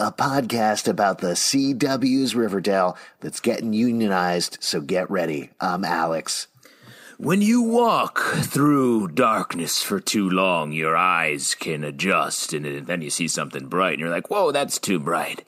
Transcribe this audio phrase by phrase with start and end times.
[0.00, 5.50] A podcast about the CW's Riverdale that's getting unionized, so get ready.
[5.60, 6.46] I'm Alex.
[7.16, 13.10] When you walk through darkness for too long, your eyes can adjust, and then you
[13.10, 15.44] see something bright, and you're like, whoa, that's too bright.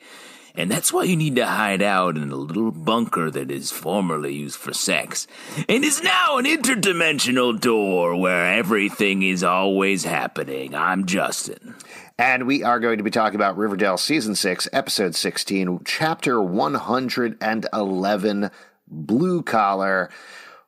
[0.56, 4.34] And that's why you need to hide out in a little bunker that is formerly
[4.34, 5.28] used for sex,
[5.69, 10.75] and is now an interdimensional door where everything is always happening.
[10.75, 11.77] I'm Justin.
[12.20, 18.50] And we are going to be talking about Riverdale Season 6, Episode 16, Chapter 111,
[18.86, 20.10] Blue Collar.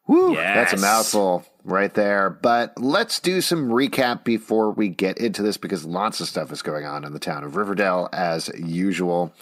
[0.07, 2.29] Woo, that's a mouthful right there.
[2.29, 6.61] But let's do some recap before we get into this because lots of stuff is
[6.63, 9.33] going on in the town of Riverdale as usual.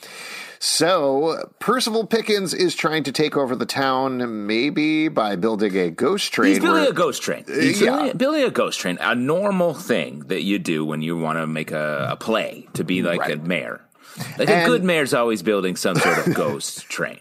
[0.63, 6.35] So, Percival Pickens is trying to take over the town, maybe by building a ghost
[6.35, 6.51] train.
[6.51, 7.45] He's building where- a ghost train.
[7.49, 7.97] Uh, He's yeah.
[7.97, 11.47] building, building a ghost train, a normal thing that you do when you want to
[11.47, 13.81] make a, a play to be like a mayor.
[14.39, 17.21] Like And- a good mayor's always building some sort of ghost train.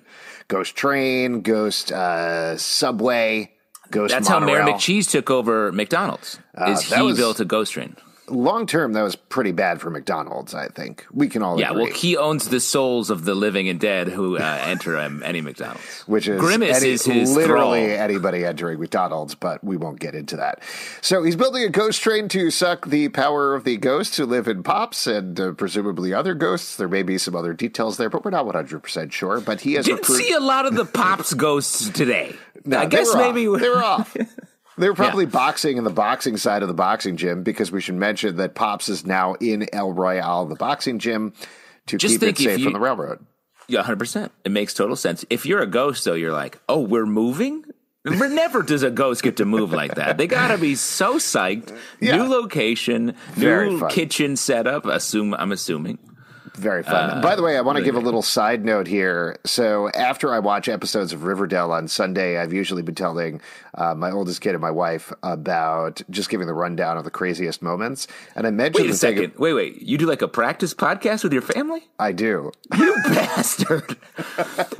[0.49, 3.53] Ghost train, ghost uh, subway,
[3.91, 4.75] ghost That's how Mayor monorail.
[4.77, 6.39] McCheese took over McDonald's.
[6.67, 7.95] is that he was- built a ghost train?
[8.29, 10.53] Long term, that was pretty bad for McDonald's.
[10.53, 11.83] I think we can all Yeah, agree.
[11.83, 15.41] well, he owns the souls of the living and dead who uh, enter um, any
[15.41, 16.01] McDonald's.
[16.07, 17.99] which is Grimace any- is his literally thrall.
[18.03, 20.61] anybody entering McDonald's, but we won't get into that.
[21.01, 24.47] So he's building a ghost train to suck the power of the ghosts who live
[24.47, 26.75] in Pops and uh, presumably other ghosts.
[26.77, 29.39] There may be some other details there, but we're not one hundred percent sure.
[29.41, 30.25] But he has Didn't recruited.
[30.27, 32.35] see a lot of the pops ghosts today.
[32.65, 34.15] No, I guess were maybe they were off.
[34.79, 35.31] They were probably Yeah.
[35.31, 38.89] boxing in the boxing side of the boxing gym because we should mention that Pops
[38.89, 41.33] is now in El Royale, the boxing gym,
[41.87, 43.19] to Just keep it safe you- from the railroad.
[43.67, 44.31] Yeah, hundred percent.
[44.45, 45.23] It makes total sense.
[45.29, 47.65] If you're a ghost, though, you're like, oh, we're moving.
[48.05, 50.17] Never does a ghost get to move like that.
[50.17, 51.75] They gotta be so psyched.
[51.99, 52.15] Yeah.
[52.15, 53.89] New location, Very new fun.
[53.91, 54.85] kitchen setup.
[54.85, 55.99] Assume I'm assuming.
[56.59, 57.21] Very fun.
[57.21, 59.37] By the way, I want to give a little side note here.
[59.45, 63.39] So, after I watch episodes of Riverdale on Sunday, I've usually been telling
[63.75, 67.61] uh, my oldest kid and my wife about just giving the rundown of the craziest
[67.61, 68.07] moments.
[68.35, 69.35] And I mentioned Wait a second.
[69.37, 69.81] Wait, wait.
[69.81, 71.87] You do like a practice podcast with your family?
[71.97, 72.51] I do.
[72.77, 73.95] You bastard!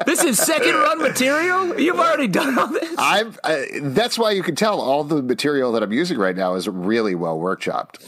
[0.06, 1.80] this is second run material.
[1.80, 2.94] You've already done all this.
[2.98, 3.40] I've.
[3.44, 6.68] Uh, that's why you can tell all the material that I'm using right now is
[6.68, 8.04] really well workshopped.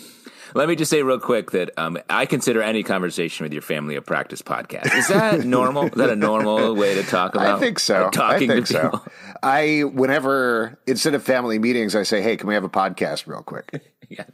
[0.53, 3.95] Let me just say real quick that um, I consider any conversation with your family
[3.95, 4.93] a practice podcast.
[4.95, 5.85] Is that normal?
[5.85, 7.55] Is that a normal way to talk about?
[7.55, 8.09] I think so.
[8.11, 8.81] Talking I think to so.
[8.83, 9.05] people.
[9.43, 13.43] I whenever instead of family meetings, I say, "Hey, can we have a podcast real
[13.43, 14.25] quick?" Yeah.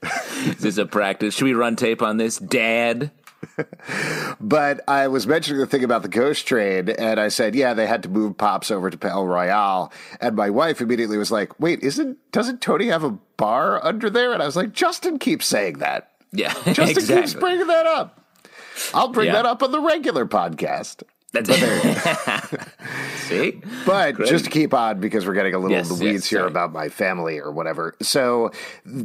[0.47, 1.35] Is this a practice?
[1.35, 3.11] Should we run tape on this, Dad?
[4.39, 7.87] But I was mentioning the thing about the ghost train, and I said, "Yeah, they
[7.87, 9.91] had to move Pops over to El Royale."
[10.21, 14.33] And my wife immediately was like, "Wait, isn't doesn't Toni have a bar under there?"
[14.33, 16.11] And I was like, "Justin keeps saying that.
[16.31, 17.39] Yeah, Justin keeps exactly.
[17.39, 18.21] bringing that up.
[18.93, 19.33] I'll bring Yeah.
[19.33, 21.03] that up on the regular podcast."
[21.41, 22.67] That's
[23.27, 23.61] See?
[23.85, 24.29] But Great.
[24.29, 26.51] just to keep on, because we're getting a little yes, the weeds yes, here sorry.
[26.51, 27.95] about my family or whatever.
[28.01, 28.51] So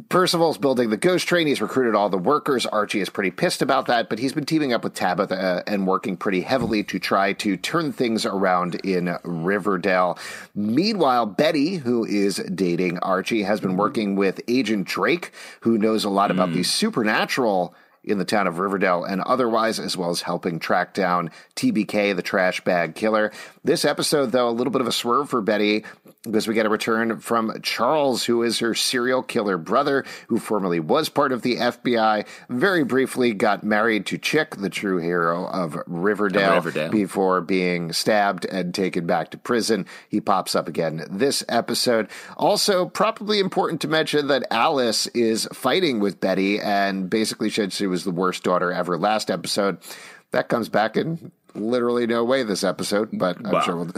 [0.08, 1.46] Percival's building the ghost train.
[1.46, 2.66] He's recruited all the workers.
[2.66, 6.16] Archie is pretty pissed about that, but he's been teaming up with Tabitha and working
[6.16, 10.18] pretty heavily to try to turn things around in Riverdale.
[10.54, 16.10] Meanwhile, Betty, who is dating Archie, has been working with Agent Drake, who knows a
[16.10, 16.54] lot about mm.
[16.54, 21.30] these supernatural in the town of Riverdale and otherwise, as well as helping track down
[21.56, 23.32] TBK, the trash bag killer.
[23.64, 25.84] This episode, though, a little bit of a swerve for Betty
[26.24, 30.80] because we get a return from Charles, who is her serial killer brother, who formerly
[30.80, 35.78] was part of the FBI, very briefly got married to Chick, the true hero of
[35.86, 39.86] Riverdale, Riverdale, before being stabbed and taken back to prison.
[40.08, 42.08] He pops up again this episode.
[42.36, 47.86] Also, probably important to mention that Alice is fighting with Betty and basically said she
[47.86, 49.78] was the worst daughter ever last episode.
[50.32, 53.60] That comes back in literally no way this episode, but I'm wow.
[53.60, 53.92] sure we'll.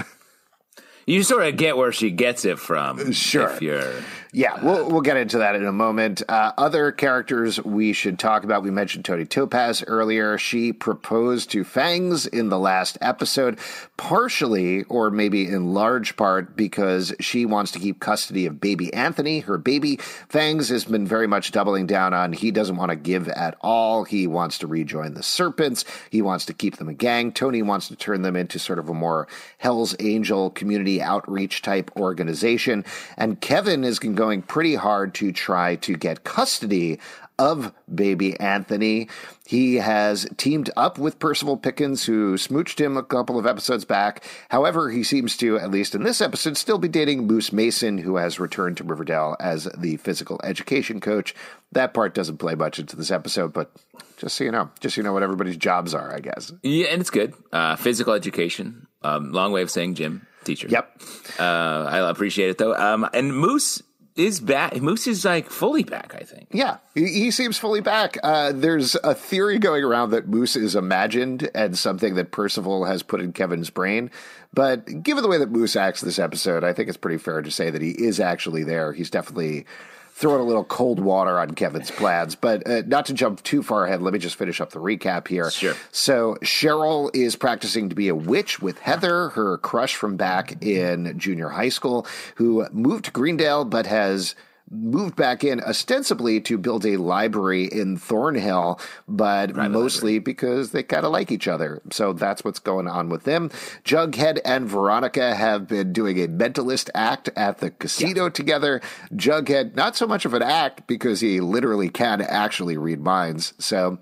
[1.07, 3.13] you sort of get where she gets it from.
[3.13, 3.51] Sure.
[3.51, 3.95] If you're
[4.35, 6.21] yeah, we'll we'll get into that in a moment.
[6.29, 8.65] Uh, other characters we should talk about.
[8.65, 10.37] We mentioned Toni Topaz earlier.
[10.39, 13.61] She proposed to Fangs in the last episode,
[13.97, 19.39] partially or maybe in large part because she wants to keep custody of baby Anthony,
[19.39, 19.99] her baby.
[20.29, 24.03] Fangs has been very much doubling down on he doesn't want to give at all.
[24.03, 25.85] He wants to rejoin the Serpents.
[26.11, 27.31] He wants to keep them a gang.
[27.31, 29.29] Toni wants to turn them into sort of a more
[29.59, 32.85] Hell's Angel community outreach type organization.
[33.17, 36.99] And Kevin is going going pretty hard to try to get custody
[37.39, 39.09] of baby Anthony.
[39.47, 44.25] He has teamed up with Percival Pickens, who smooched him a couple of episodes back.
[44.49, 48.17] However, he seems to, at least in this episode, still be dating Moose Mason, who
[48.17, 51.35] has returned to Riverdale as the physical education coach.
[51.73, 53.73] That part doesn't play much into this episode, but
[54.17, 56.51] just so you know, just so you know what everybody's jobs are, I guess.
[56.63, 57.35] Yeah, and it's good.
[57.53, 60.69] Uh, physical education, um, long way of saying gym teacher.
[60.71, 61.03] Yep.
[61.39, 61.43] Uh,
[61.91, 62.75] I appreciate it though.
[62.75, 63.83] Um, and Moose
[64.17, 64.81] is back.
[64.81, 66.49] Moose is like fully back, I think.
[66.53, 68.17] Yeah, he, he seems fully back.
[68.23, 73.03] Uh, there's a theory going around that Moose is imagined and something that Percival has
[73.03, 74.11] put in Kevin's brain.
[74.53, 77.51] But given the way that Moose acts this episode, I think it's pretty fair to
[77.51, 78.93] say that he is actually there.
[78.93, 79.67] He's definitely
[80.15, 82.37] throwing a little cold water on Kevin's plans.
[82.37, 85.27] But uh, not to jump too far ahead, let me just finish up the recap
[85.27, 85.51] here.
[85.51, 85.75] Sure.
[85.91, 91.19] So Cheryl is practicing to be a witch with Heather, her crush from back in
[91.19, 92.07] junior high school,
[92.37, 94.37] who moved to Greendale but has
[94.71, 101.05] moved back in ostensibly to build a library in Thornhill, but mostly because they kind
[101.05, 101.83] of like each other.
[101.91, 103.51] So that's what's going on with them.
[103.85, 108.31] Jughead and Veronica have been doing a mentalist act at the casino yeah.
[108.31, 108.81] together.
[109.13, 113.53] Jughead, not so much of an act because he literally can actually read minds.
[113.59, 113.99] So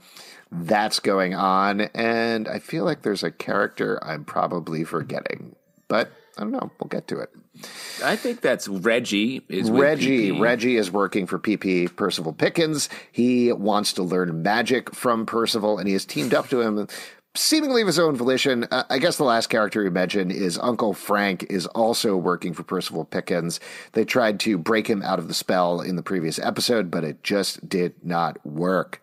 [0.50, 1.82] that's going on.
[1.94, 5.56] And I feel like there's a character I'm probably forgetting,
[5.88, 6.70] but I don't know.
[6.80, 7.30] We'll get to it.
[8.04, 9.42] I think that's Reggie.
[9.48, 10.32] Is Reggie?
[10.32, 12.88] Reggie is working for PP Percival Pickens.
[13.10, 16.88] He wants to learn magic from Percival, and he has teamed up to him.
[17.34, 18.64] Seemingly of his own volition.
[18.70, 22.62] Uh, I guess the last character you mentioned is Uncle Frank is also working for
[22.62, 23.58] Percival Pickens.
[23.92, 27.22] They tried to break him out of the spell in the previous episode, but it
[27.22, 29.00] just did not work.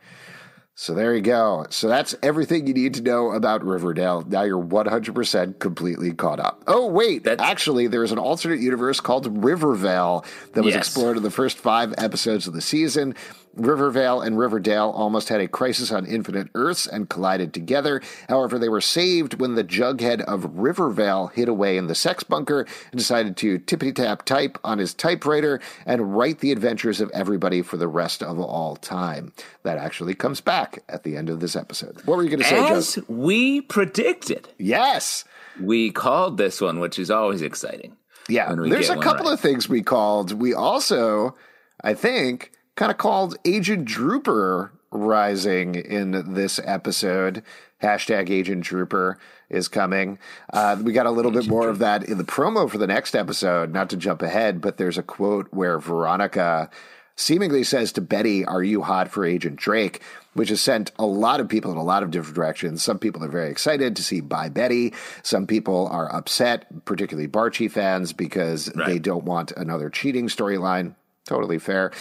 [0.81, 1.65] So there you go.
[1.71, 4.23] So that's everything you need to know about Riverdale.
[4.25, 6.63] Now you're 100% completely caught up.
[6.67, 7.25] Oh, wait.
[7.25, 7.43] That's...
[7.43, 10.23] Actually, there's an alternate universe called Rivervale
[10.53, 10.87] that was yes.
[10.87, 13.13] explored in the first five episodes of the season.
[13.59, 18.01] Rivervale and Riverdale almost had a crisis on infinite Earths and collided together.
[18.27, 22.65] However, they were saved when the Jughead of Rivervale hid away in the sex bunker
[22.91, 27.61] and decided to tippity tap type on his typewriter and write the adventures of everybody
[27.61, 29.33] for the rest of all time.
[29.63, 32.01] That actually comes back at the end of this episode.
[32.05, 33.03] What were you going to say, As Joe?
[33.07, 34.47] we predicted.
[34.57, 35.25] Yes.
[35.59, 37.97] We called this one, which is always exciting.
[38.29, 38.53] Yeah.
[38.55, 39.33] There's a couple right.
[39.33, 40.31] of things we called.
[40.31, 41.35] We also,
[41.83, 47.43] I think, kind of called Agent Drooper rising in this episode.
[47.83, 49.15] Hashtag Agent Drooper
[49.49, 50.17] is coming.
[50.53, 53.15] Uh, we got a little bit more of that in the promo for the next
[53.15, 53.73] episode.
[53.73, 56.69] Not to jump ahead, but there's a quote where Veronica
[57.17, 60.01] seemingly says to Betty, Are you hot for Agent Drake?
[60.35, 62.81] Which has sent a lot of people in a lot of different directions.
[62.81, 64.93] Some people are very excited to see By Betty.
[65.21, 68.87] Some people are upset, particularly Barchi fans, because right.
[68.87, 70.95] they don't want another cheating storyline.
[71.29, 71.91] Totally fair.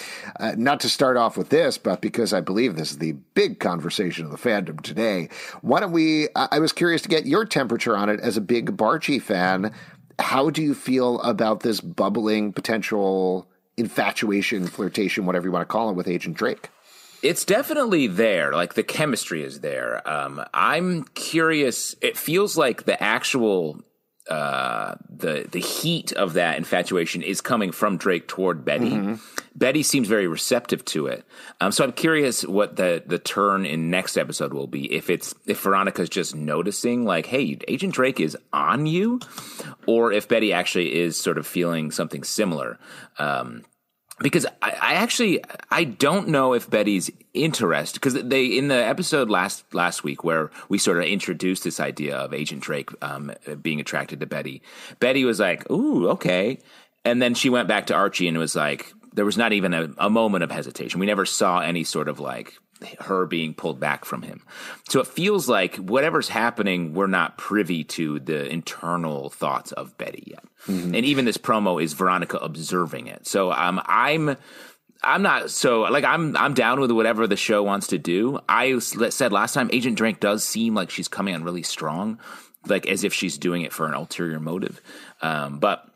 [0.41, 3.61] Uh, not to start off with this, but because I believe this is the big
[3.61, 5.29] conversation of the fandom today,
[5.61, 6.29] why don't we?
[6.35, 9.75] I was curious to get your temperature on it as a big Barchi fan.
[10.19, 15.91] How do you feel about this bubbling potential infatuation, flirtation, whatever you want to call
[15.91, 16.71] it, with Agent Drake?
[17.23, 18.55] It's definitely there.
[18.55, 20.09] Like the chemistry is there.
[20.09, 21.95] Um, I'm curious.
[22.01, 23.83] It feels like the actual
[24.29, 28.91] uh, the the heat of that infatuation is coming from Drake toward Betty.
[28.91, 29.15] Mm-hmm.
[29.55, 31.25] Betty seems very receptive to it.
[31.61, 34.93] Um, so I'm curious what the the turn in next episode will be.
[34.93, 39.21] If it's if Veronica's just noticing, like, hey, Agent Drake is on you,
[39.87, 42.79] or if Betty actually is sort of feeling something similar.
[43.19, 43.65] Um,
[44.21, 49.31] because I, I, actually I don't know if Betty's interest because they in the episode
[49.31, 53.33] last last week where we sort of introduced this idea of Agent Drake um,
[53.63, 54.63] being attracted to Betty.
[55.01, 56.59] Betty was like, "Ooh, okay,"
[57.05, 59.89] and then she went back to Archie and was like, there was not even a,
[59.99, 61.01] a moment of hesitation.
[61.01, 62.55] We never saw any sort of like
[63.01, 64.43] her being pulled back from him.
[64.89, 70.25] So it feels like whatever's happening, we're not privy to the internal thoughts of Betty
[70.27, 70.45] yet.
[70.67, 70.95] Mm-hmm.
[70.95, 73.27] And even this promo is Veronica observing it.
[73.27, 74.37] So um, I'm.
[75.01, 78.41] I'm not so like I'm I'm down with whatever the show wants to do.
[78.49, 82.19] I said last time Agent Drake does seem like she's coming on really strong,
[82.67, 84.81] like as if she's doing it for an ulterior motive.
[85.23, 85.88] Um, but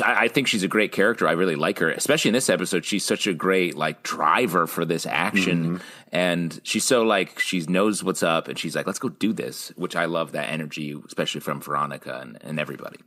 [0.00, 1.28] I, think she's a great character.
[1.28, 2.84] I really like her, especially in this episode.
[2.84, 5.76] She's such a great like driver for this action, mm-hmm.
[6.12, 9.72] and she's so like she knows what's up, and she's like, "Let's go do this,"
[9.76, 12.98] which I love that energy, especially from Veronica and, and everybody.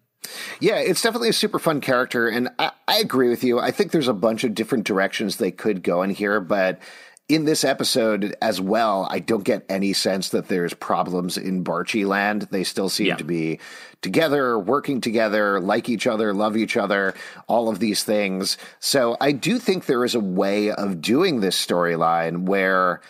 [0.59, 3.59] Yeah, it's definitely a super fun character, and I, I agree with you.
[3.59, 6.79] I think there's a bunch of different directions they could go in here, but
[7.27, 12.05] in this episode as well, I don't get any sense that there's problems in Barchi
[12.05, 12.43] land.
[12.51, 13.15] They still seem yeah.
[13.15, 13.59] to be
[14.01, 17.15] together, working together, like each other, love each other,
[17.47, 18.57] all of these things.
[18.79, 23.01] So I do think there is a way of doing this storyline where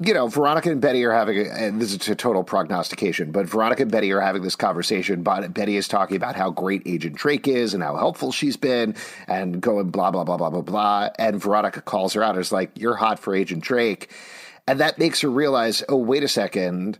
[0.00, 3.46] you know, Veronica and Betty are having, a, and this is a total prognostication, but
[3.46, 5.22] Veronica and Betty are having this conversation.
[5.22, 8.94] But Betty is talking about how great Agent Drake is and how helpful she's been,
[9.26, 11.10] and going blah blah blah blah blah blah.
[11.18, 14.10] And Veronica calls her out is like, "You're hot for Agent Drake,"
[14.66, 16.98] and that makes her realize, "Oh, wait a second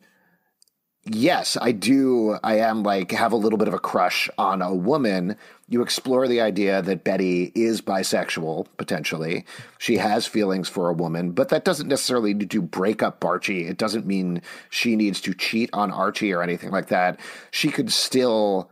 [1.11, 2.39] yes, I do.
[2.43, 5.37] I am like have a little bit of a crush on a woman.
[5.69, 9.45] You explore the idea that Betty is bisexual, potentially.
[9.79, 13.67] She has feelings for a woman, but that doesn't necessarily need to break up Archie.
[13.67, 17.21] It doesn't mean she needs to cheat on Archie or anything like that.
[17.51, 18.71] She could still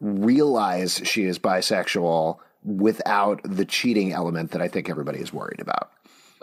[0.00, 5.90] realize she is bisexual without the cheating element that I think everybody is worried about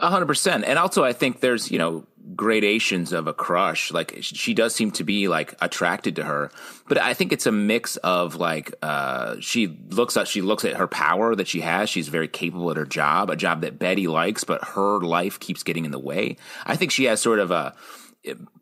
[0.09, 0.63] hundred percent.
[0.65, 3.91] And also, I think there's, you know, gradations of a crush.
[3.91, 6.51] Like she does seem to be like attracted to her,
[6.87, 10.75] but I think it's a mix of like, uh, she looks at, she looks at
[10.75, 11.89] her power that she has.
[11.89, 15.63] She's very capable at her job, a job that Betty likes, but her life keeps
[15.63, 16.37] getting in the way.
[16.65, 17.75] I think she has sort of a,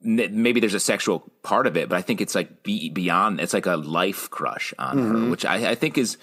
[0.01, 3.42] maybe there's a sexual part of it, but I think it's like beyond.
[3.42, 5.24] It's like a life crush on mm-hmm.
[5.25, 6.18] her, which I, I think is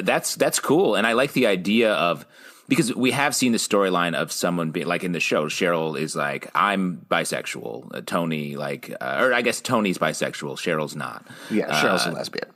[0.00, 2.24] that's that's cool, and I like the idea of
[2.70, 6.14] because we have seen the storyline of someone being like in the show cheryl is
[6.16, 11.26] like i'm bisexual uh, toni like uh, or i guess toni's bisexual cheryl's not.
[11.50, 12.48] Yeah cheryl's uh, a lesbian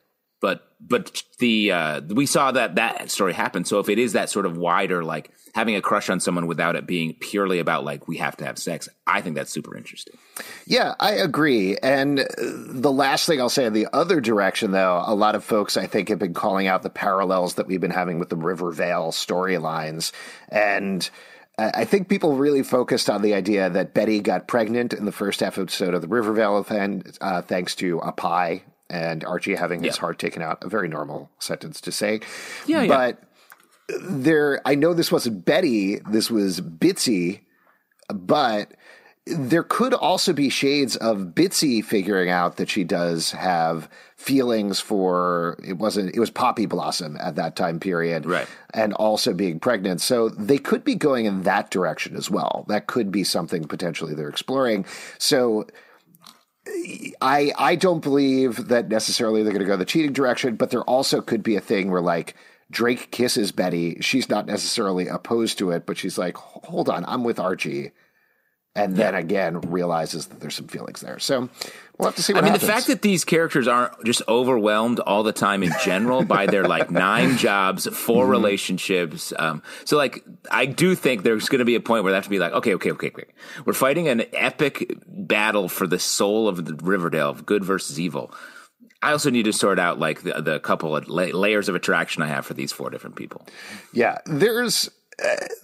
[0.45, 3.65] but but the uh, we saw that that story happen.
[3.65, 6.77] So if it is that sort of wider, like having a crush on someone without
[6.77, 10.19] it being purely about like we have to have sex, I think that's super interesting.
[10.67, 11.79] Yeah, I agree.
[11.79, 15.79] And the last thing I'll say in the other direction, though, a lot of folks
[15.79, 19.13] I think have been calling out the parallels that we've been having with the Rivervale
[19.13, 20.13] storylines,
[20.51, 21.09] and.
[21.57, 25.41] I think people really focused on the idea that Betty got pregnant in the first
[25.41, 26.67] episode of the Rivervale
[27.21, 30.63] uh, thanks to a pie and Archie having his heart taken out.
[30.63, 32.21] A very normal sentence to say.
[32.67, 33.23] Yeah, but
[33.89, 33.97] yeah.
[34.03, 35.99] there, I know this wasn't Betty.
[36.11, 37.41] This was Bitsy,
[38.09, 38.73] but
[39.27, 45.59] there could also be shades of Bitsy figuring out that she does have feelings for
[45.65, 48.47] it wasn't it was Poppy Blossom at that time period, right?
[48.75, 52.67] And also being pregnant, so they could be going in that direction as well.
[52.69, 54.85] That could be something potentially they're exploring.
[55.19, 55.67] So
[56.67, 60.83] I I don't believe that necessarily they're going to go the cheating direction, but there
[60.83, 62.35] also could be a thing where like
[62.71, 63.99] Drake kisses Betty.
[64.01, 67.93] She's not necessarily opposed to it, but she's like, "Hold on, I'm with Archie."
[68.77, 71.21] And then again realizes that there's some feelings there.
[71.21, 71.49] So
[71.97, 72.61] we'll have to see I mean, happens.
[72.63, 76.65] the fact that these characters aren't just overwhelmed all the time in general by their
[76.65, 78.31] like nine jobs, 4 mm-hmm.
[78.31, 79.33] relationships.
[79.39, 82.25] Um, so like, I do think there's going to be a point where they have
[82.25, 83.27] to be like, okay, okay, okay, okay.
[83.65, 88.35] We're fighting an epic battle for the soul of the Riverdale, of good versus evil.
[89.05, 92.23] I also need to sort out like the, the couple of la- layers of attraction
[92.23, 93.47] I have for these four different people.
[93.93, 94.91] Yeah, there's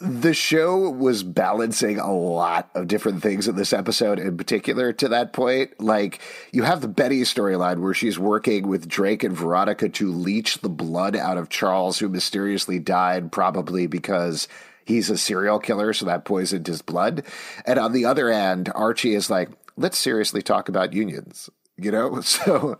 [0.00, 5.08] the show was balancing a lot of different things in this episode in particular to
[5.08, 6.20] that point like
[6.52, 10.68] you have the betty storyline where she's working with drake and veronica to leech the
[10.68, 14.46] blood out of charles who mysteriously died probably because
[14.90, 17.24] he's a serial killer, so that poisoned his blood.
[17.64, 22.20] And on the other end, Archie is like, let's seriously talk about unions, you know?
[22.30, 22.78] So,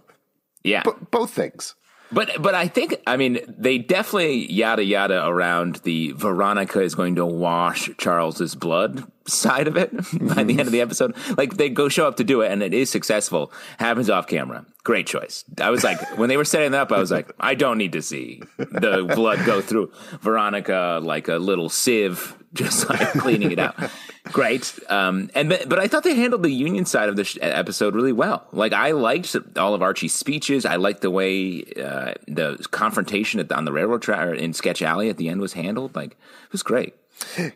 [0.62, 1.74] yeah, b- both things.
[2.12, 7.16] But but I think I mean they definitely yada yada around the Veronica is going
[7.16, 9.90] to wash Charles's blood side of it
[10.34, 11.14] by the end of the episode.
[11.36, 13.52] Like they go show up to do it and it is successful.
[13.78, 14.64] Happens off camera.
[14.84, 15.44] Great choice.
[15.60, 17.92] I was like when they were setting that up, I was like, I don't need
[17.92, 23.58] to see the blood go through Veronica like a little sieve just like cleaning it
[23.60, 23.76] out.
[24.24, 24.76] Great.
[24.88, 28.12] Um, and but I thought they handled the union side of the sh- episode really
[28.12, 28.46] well.
[28.52, 30.66] Like I liked all of Archie's speeches.
[30.66, 35.08] I liked the way uh, the confrontation the, on the railroad track in Sketch Alley
[35.08, 35.94] at the end was handled.
[35.94, 36.94] Like it was great.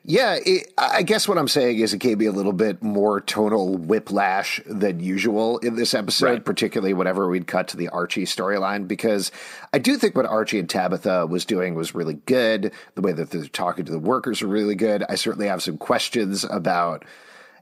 [0.04, 3.20] Yeah, it, I guess what I'm saying is it gave me a little bit more
[3.20, 6.44] tonal whiplash than usual in this episode, right.
[6.44, 9.32] particularly whenever we'd cut to the Archie storyline, because
[9.72, 12.72] I do think what Archie and Tabitha was doing was really good.
[12.94, 15.04] The way that they're talking to the workers were really good.
[15.08, 17.04] I certainly have some questions about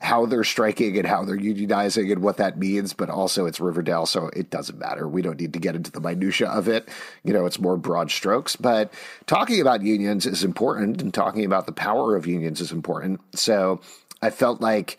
[0.02, 4.04] how they're striking and how they're unionizing and what that means, but also it's Riverdale,
[4.04, 5.06] so it doesn't matter.
[5.06, 6.88] We don't need to get into the minutia of it.
[7.22, 8.56] You know, it's more broad strokes.
[8.56, 8.92] But
[9.26, 13.20] talking about unions is important, and talking about the power of unions is important.
[13.34, 13.80] So
[14.20, 14.98] I felt like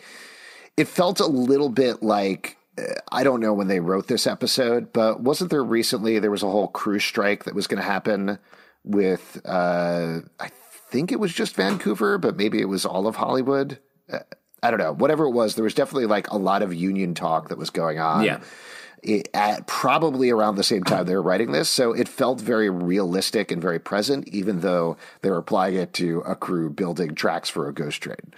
[0.77, 2.57] it felt a little bit like
[3.11, 6.49] I don't know when they wrote this episode, but wasn't there recently there was a
[6.49, 8.39] whole crew strike that was going to happen
[8.83, 10.49] with uh, I
[10.89, 13.79] think it was just Vancouver, but maybe it was all of Hollywood.
[14.63, 17.49] I don't know, whatever it was, there was definitely like a lot of union talk
[17.49, 18.23] that was going on.
[18.23, 18.39] Yeah.
[19.03, 21.69] It, at probably around the same time they were writing this.
[21.69, 26.21] So it felt very realistic and very present, even though they were applying it to
[26.21, 28.33] a crew building tracks for a ghost train.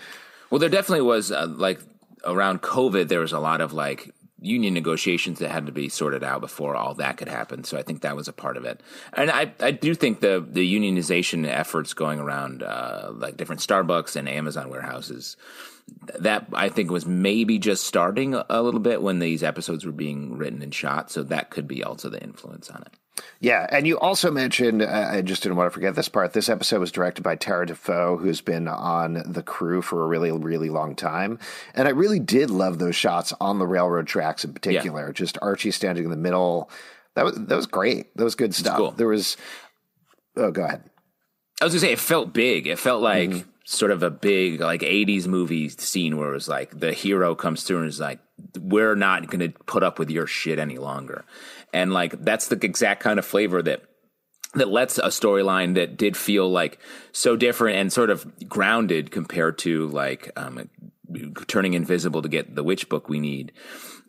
[0.50, 1.79] Well, there definitely was uh, like
[2.25, 6.24] around COVID, there was a lot of like union negotiations that had to be sorted
[6.24, 7.63] out before all that could happen.
[7.63, 8.82] So I think that was a part of it.
[9.13, 14.15] And I, I do think the the unionization efforts going around uh, like different Starbucks
[14.15, 15.38] and Amazon warehouses
[16.20, 20.38] that I think was maybe just starting a, little bit when these episodes were being
[20.38, 21.12] written and shot.
[21.12, 23.24] So that could be also the influence on it.
[23.39, 26.34] Yeah, and you also mentioned, uh, I just didn't want to forget this part.
[26.34, 30.32] This episode was directed by Tara Defoe, who's been on the crew for a really,
[30.32, 31.39] really long time.
[31.74, 35.08] And I really did love those shots on the railroad tracks in particular.
[35.08, 35.13] Yeah.
[35.13, 36.70] Just Archie standing in the middle.
[37.13, 38.15] That was that was great.
[38.18, 38.77] That was good stuff.
[38.77, 38.92] Cool.
[38.92, 39.38] There was.
[40.36, 40.84] Oh, go ahead.
[41.62, 42.68] I was gonna say it felt big.
[42.68, 43.30] It felt like.
[43.30, 47.34] Mm-hmm sort of a big like 80s movie scene where it was like the hero
[47.36, 48.19] comes through and is like
[48.60, 51.25] we're not going to put up with your shit any longer.
[51.74, 53.83] And like that's the exact kind of flavor that
[54.53, 56.79] that lets a storyline that did feel like
[57.11, 60.70] so different and sort of grounded compared to like um,
[61.48, 63.51] turning invisible to get the witch book we need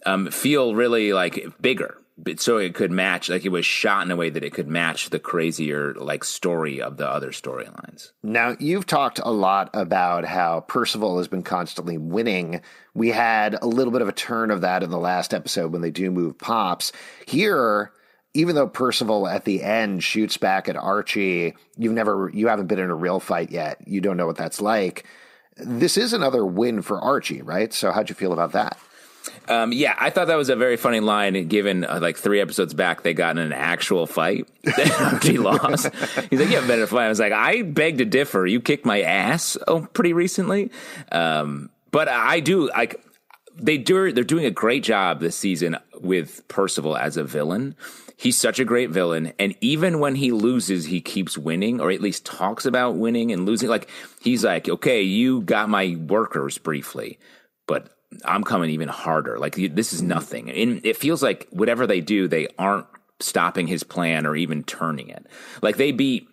[0.05, 1.99] um, feel really like bigger
[2.39, 5.11] so it could match like it was shot in a way that it could match
[5.11, 8.13] the crazier like story of the other storylines.
[8.23, 12.63] Now you've talked a lot about how percival has been constantly winning.
[12.95, 15.83] We had a little bit of a turn of that in the last episode when
[15.83, 16.91] they do move pops.
[17.27, 17.93] Here
[18.33, 22.79] even though percival at the end shoots back at archie you've never you haven't been
[22.79, 23.77] in a real fight yet.
[23.87, 25.05] You don't know what that's like.
[25.59, 27.75] This is another win for archie right?
[27.75, 28.79] So how'd you feel about that
[29.49, 31.49] um, yeah, I thought that was a very funny line.
[31.49, 34.49] Given uh, like three episodes back, they got in an actual fight.
[35.01, 35.95] Archie lost.
[36.31, 38.47] He's like, "You haven't been in a fight." I was like, "I beg to differ.
[38.47, 40.71] You kicked my ass oh, pretty recently."
[41.13, 43.01] Um, but I do like
[43.57, 44.13] they do.
[44.13, 47.77] They're doing a great job this season with Percival as a villain.
[48.19, 52.01] He's such a great villain, and even when he loses, he keeps winning, or at
[52.01, 53.69] least talks about winning and losing.
[53.69, 57.19] Like he's like, "Okay, you got my workers briefly."
[57.67, 59.39] But I'm coming even harder.
[59.39, 60.51] Like this is nothing.
[60.51, 62.87] And it feels like whatever they do, they aren't
[63.21, 65.27] stopping his plan or even turning it.
[65.63, 66.29] Like they beat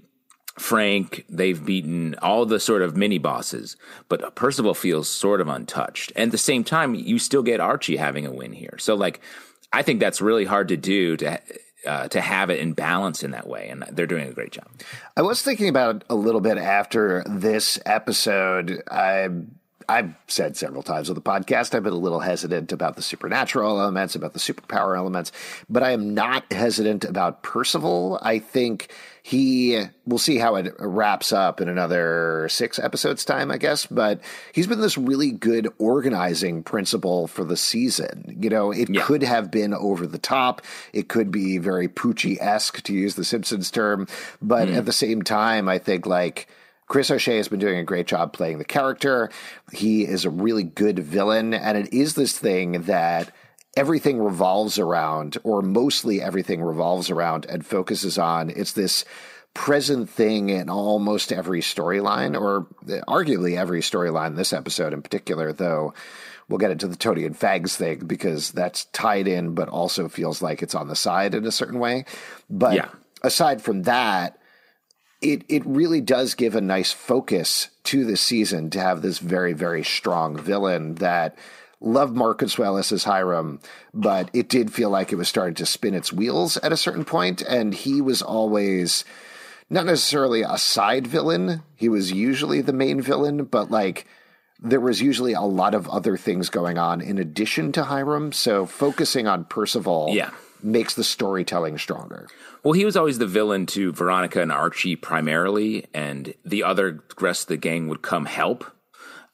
[0.59, 3.75] Frank, they've beaten all the sort of mini bosses,
[4.07, 6.11] but Percival feels sort of untouched.
[6.15, 8.77] And at the same time, you still get Archie having a win here.
[8.77, 9.21] So like,
[9.71, 11.41] I think that's really hard to do to
[11.85, 14.67] uh, to have it in balance in that way, and they're doing a great job.
[15.17, 18.81] I was thinking about a little bit after this episode.
[18.89, 19.27] I
[19.89, 23.79] I've said several times on the podcast, I've been a little hesitant about the supernatural
[23.79, 25.31] elements, about the superpower elements,
[25.69, 28.19] but I am not hesitant about Percival.
[28.21, 28.89] I think
[29.21, 34.19] he, we'll see how it wraps up in another six episodes' time, I guess, but
[34.51, 38.37] he's been this really good organizing principle for the season.
[38.41, 39.01] You know, it yeah.
[39.03, 43.23] could have been over the top, it could be very Poochie esque, to use the
[43.23, 44.07] Simpsons term,
[44.41, 44.75] but mm.
[44.75, 46.47] at the same time, I think like,
[46.87, 49.29] Chris O'Shea has been doing a great job playing the character.
[49.71, 53.33] He is a really good villain, and it is this thing that
[53.75, 58.49] everything revolves around, or mostly everything revolves around and focuses on.
[58.49, 59.05] It's this
[59.53, 62.67] present thing in almost every storyline, or
[63.07, 65.93] arguably every storyline this episode in particular, though
[66.49, 70.41] we'll get into the Toni and Fangs thing because that's tied in, but also feels
[70.41, 72.05] like it's on the side in a certain way.
[72.49, 72.89] But yeah.
[73.23, 74.37] aside from that,
[75.23, 79.53] it it really does give a nice focus to the season to have this very
[79.53, 81.37] very strong villain that
[81.79, 83.59] loved Mark Consuelos as Hiram,
[83.93, 87.03] but it did feel like it was starting to spin its wheels at a certain
[87.03, 89.03] point, and he was always
[89.69, 91.63] not necessarily a side villain.
[91.75, 94.05] He was usually the main villain, but like
[94.59, 98.31] there was usually a lot of other things going on in addition to Hiram.
[98.31, 100.31] So focusing on Percival yeah.
[100.63, 102.27] Makes the storytelling stronger.
[102.63, 107.43] Well, he was always the villain to Veronica and Archie primarily, and the other rest
[107.43, 108.65] of the gang would come help.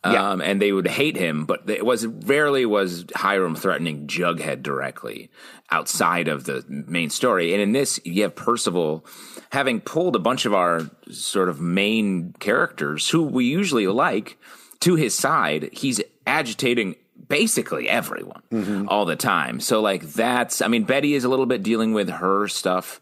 [0.06, 0.32] Yeah.
[0.32, 5.30] Um, and they would hate him, but it was rarely was Hiram threatening Jughead directly
[5.72, 7.52] outside of the main story.
[7.52, 9.06] And in this, you have Percival
[9.52, 14.38] having pulled a bunch of our sort of main characters who we usually like
[14.80, 15.70] to his side.
[15.74, 16.96] He's agitating
[17.30, 18.90] basically everyone mm-hmm.
[18.90, 19.62] all the time.
[19.62, 23.00] So like that's I mean Betty is a little bit dealing with her stuff.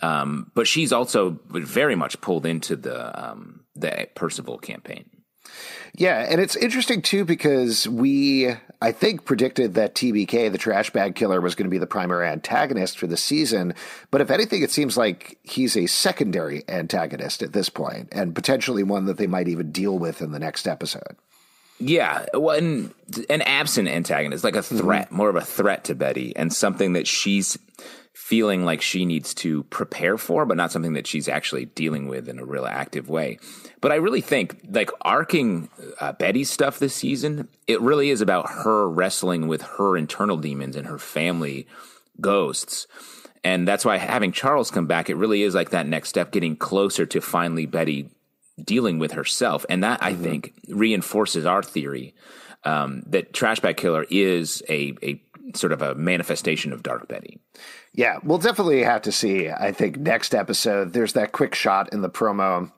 [0.00, 5.08] Um, but she's also very much pulled into the um, the Percival campaign.
[5.94, 11.14] Yeah, and it's interesting too because we, I think, predicted that TBK, the trash bag
[11.14, 13.74] killer, was going to be the primary antagonist for the season.
[14.10, 18.82] But if anything, it seems like he's a secondary antagonist at this point, and potentially
[18.82, 21.16] one that they might even deal with in the next episode.
[21.84, 22.94] Yeah, well, an,
[23.28, 25.16] an absent antagonist, like a threat, mm-hmm.
[25.16, 27.58] more of a threat to Betty, and something that she's
[28.14, 32.28] feeling like she needs to prepare for, but not something that she's actually dealing with
[32.28, 33.36] in a real active way.
[33.80, 35.68] But I really think, like, arcing
[35.98, 40.76] uh, Betty's stuff this season, it really is about her wrestling with her internal demons
[40.76, 41.66] and her family
[42.20, 42.86] ghosts.
[43.42, 46.54] And that's why having Charles come back, it really is like that next step, getting
[46.54, 48.08] closer to finally Betty
[48.62, 49.64] dealing with herself.
[49.68, 50.22] And that, I mm-hmm.
[50.22, 52.14] think, reinforces our theory
[52.64, 55.22] um, that Trashbag Killer is a, a
[55.54, 57.40] sort of a manifestation of Dark Betty.
[57.94, 59.50] Yeah, we'll definitely have to see.
[59.50, 62.70] I think next episode, there's that quick shot in the promo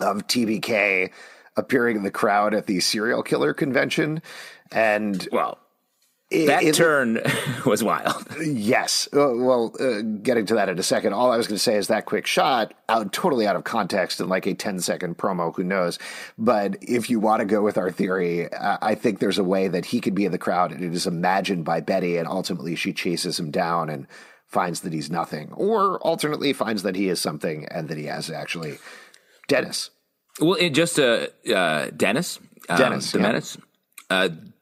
[0.00, 1.10] of TBK
[1.56, 4.22] appearing in the crowd at the serial killer convention.
[4.70, 5.58] And well,
[6.32, 7.20] it, that it, turn
[7.66, 8.26] was wild.
[8.42, 9.08] Yes.
[9.12, 11.12] Uh, well, uh, getting to that in a second.
[11.12, 14.20] All I was going to say is that quick shot, out totally out of context
[14.20, 15.54] in like a 10 second promo.
[15.54, 15.98] Who knows?
[16.38, 19.68] But if you want to go with our theory, uh, I think there's a way
[19.68, 22.76] that he could be in the crowd and it is imagined by Betty, and ultimately
[22.76, 24.06] she chases him down and
[24.46, 28.30] finds that he's nothing, or alternately finds that he is something and that he has
[28.30, 28.78] actually
[29.48, 29.90] Dennis.
[30.40, 33.22] Well, it just uh, uh Dennis, um, Dennis, the yeah.
[33.22, 33.58] menace.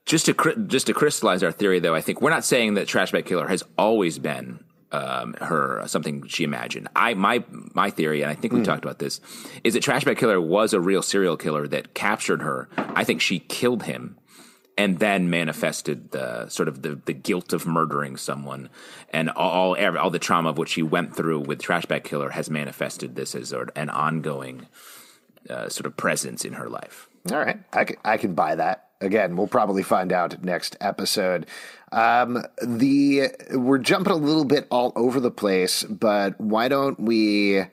[0.06, 3.26] Just to just to crystallize our theory, though, I think we're not saying that Trashbag
[3.26, 6.88] Killer has always been um, her something she imagined.
[6.96, 8.64] I my my theory, and I think we mm.
[8.64, 9.20] talked about this,
[9.62, 12.68] is that Trashbag Killer was a real serial killer that captured her.
[12.76, 14.18] I think she killed him
[14.76, 18.70] and then manifested the sort of the, the guilt of murdering someone
[19.10, 22.50] and all all, all the trauma of what she went through with Trashbag Killer has
[22.50, 24.66] manifested this as an ongoing
[25.48, 27.08] uh, sort of presence in her life.
[27.30, 31.46] All right, I can, I can buy that again, we'll probably find out next episode.
[31.92, 37.64] Um, the we're jumping a little bit all over the place, but why don't we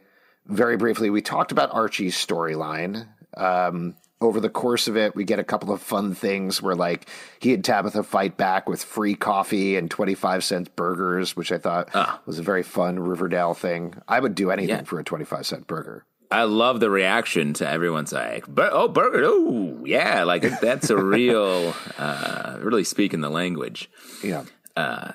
[0.45, 1.09] very briefly?
[1.09, 3.07] We talked about Archie's storyline.
[3.35, 7.07] Um, over the course of it, we get a couple of fun things where, like,
[7.39, 11.89] he and Tabitha fight back with free coffee and 25 cent burgers, which I thought
[11.93, 13.93] uh, was a very fun Riverdale thing.
[14.07, 14.83] I would do anything yeah.
[14.83, 16.03] for a 25 cent burger.
[16.29, 19.23] I love the reaction to everyone's like, "Oh, burger!
[19.23, 23.89] Oh, yeah!" Like that's a real, uh, really speaking the language.
[24.23, 24.43] Yeah.
[24.75, 25.13] Uh,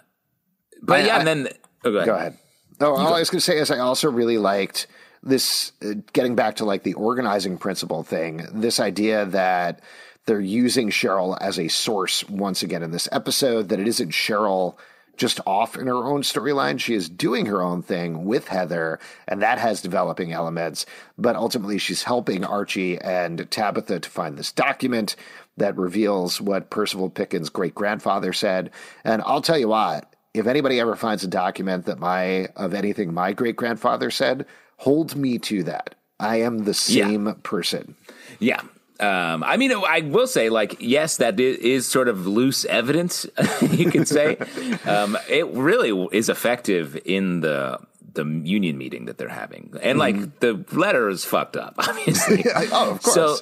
[0.83, 1.49] but I, yeah, I, and then
[1.85, 2.07] oh, go ahead.
[2.07, 2.39] Go ahead.
[2.81, 3.15] No, all go.
[3.15, 4.87] I was going to say is I also really liked
[5.23, 5.73] this.
[5.85, 9.81] Uh, getting back to like the organizing principle thing, this idea that
[10.27, 13.69] they're using Cheryl as a source once again in this episode.
[13.69, 14.77] That it isn't Cheryl
[15.17, 16.81] just off in her own storyline.
[16.81, 18.99] She is doing her own thing with Heather,
[19.29, 20.87] and that has developing elements.
[21.19, 25.17] But ultimately, she's helping Archie and Tabitha to find this document
[25.57, 28.71] that reveals what Percival Pickens' great grandfather said.
[29.05, 33.13] And I'll tell you what, if anybody ever finds a document that my of anything
[33.13, 34.47] my great grandfather said,
[34.79, 35.95] hold me to that.
[36.19, 37.35] I am the same yeah.
[37.43, 37.97] person.
[38.39, 38.63] Yeah.
[39.03, 43.27] Um, I mean, I will say, like, yes, that is sort of loose evidence,
[43.61, 44.37] you could say.
[44.87, 47.79] um, it really is effective in the
[48.15, 50.31] the union meeting that they're having, and like mm-hmm.
[50.41, 52.45] the letter is fucked up, obviously.
[52.55, 53.15] oh, of course.
[53.15, 53.37] So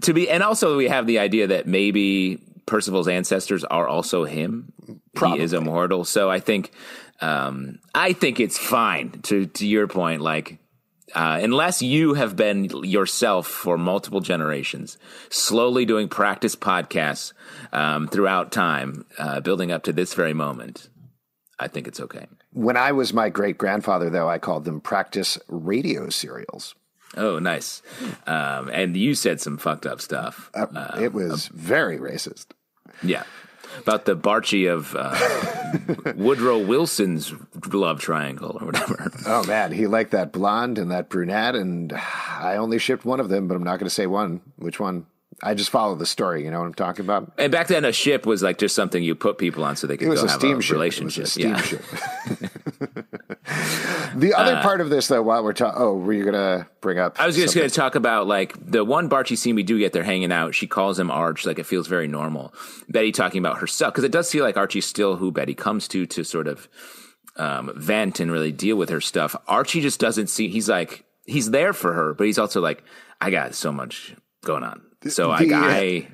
[0.00, 4.72] to be, and also we have the idea that maybe Percival's ancestors are also him.
[5.14, 5.38] Probably.
[5.38, 6.70] He is immortal, so I think,
[7.20, 9.10] um, I think it's fine.
[9.24, 10.58] To to your point, like
[11.14, 14.98] Uh, unless you have been yourself for multiple generations,
[15.30, 17.32] slowly doing practice podcasts
[17.72, 20.88] um, throughout time, uh, building up to this very moment,
[21.58, 22.26] I think it's okay.
[22.52, 26.74] When I was my great grandfather, though, I called them practice radio serials.
[27.16, 27.82] Oh, nice.
[28.26, 30.50] Um, and you said some fucked up stuff.
[30.54, 32.46] Uh, it was very racist.
[33.02, 33.22] Yeah.
[33.78, 37.32] About the Barchi of uh, Woodrow Wilson's
[37.72, 39.10] love triangle or whatever.
[39.26, 39.72] Oh, man.
[39.72, 41.54] He liked that blonde and that brunette.
[41.54, 44.40] And I only shipped one of them, but I'm not going to say one.
[44.56, 45.06] Which one?
[45.42, 46.44] I just follow the story.
[46.44, 47.32] You know what I'm talking about?
[47.36, 49.96] And back then, a ship was like just something you put people on so they
[49.98, 50.50] could It was go a have a ship.
[50.50, 51.24] It was relationship.
[51.24, 52.98] a steam yeah.
[54.16, 57.20] the other part of this, though, while we're talking, oh, were you to bring up?
[57.20, 57.68] I was just something?
[57.68, 60.54] to talk about like the one Barchi scene we do get there hanging out.
[60.54, 62.52] She calls him Arch, like it feels very normal.
[62.88, 66.06] Betty talking about herself because it does feel like Archie's still who Betty comes to
[66.06, 66.68] to sort of
[67.36, 69.36] um, vent and really deal with her stuff.
[69.46, 70.48] Archie just doesn't see.
[70.48, 72.82] He's like he's there for her, but he's also like
[73.20, 74.82] I got so much going on.
[75.08, 76.08] So the, uh, I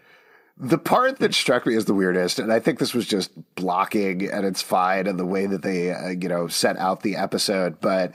[0.58, 4.30] The part that struck me as the weirdest, and I think this was just blocking,
[4.30, 7.80] and it's fine, and the way that they, uh, you know, set out the episode.
[7.80, 8.14] But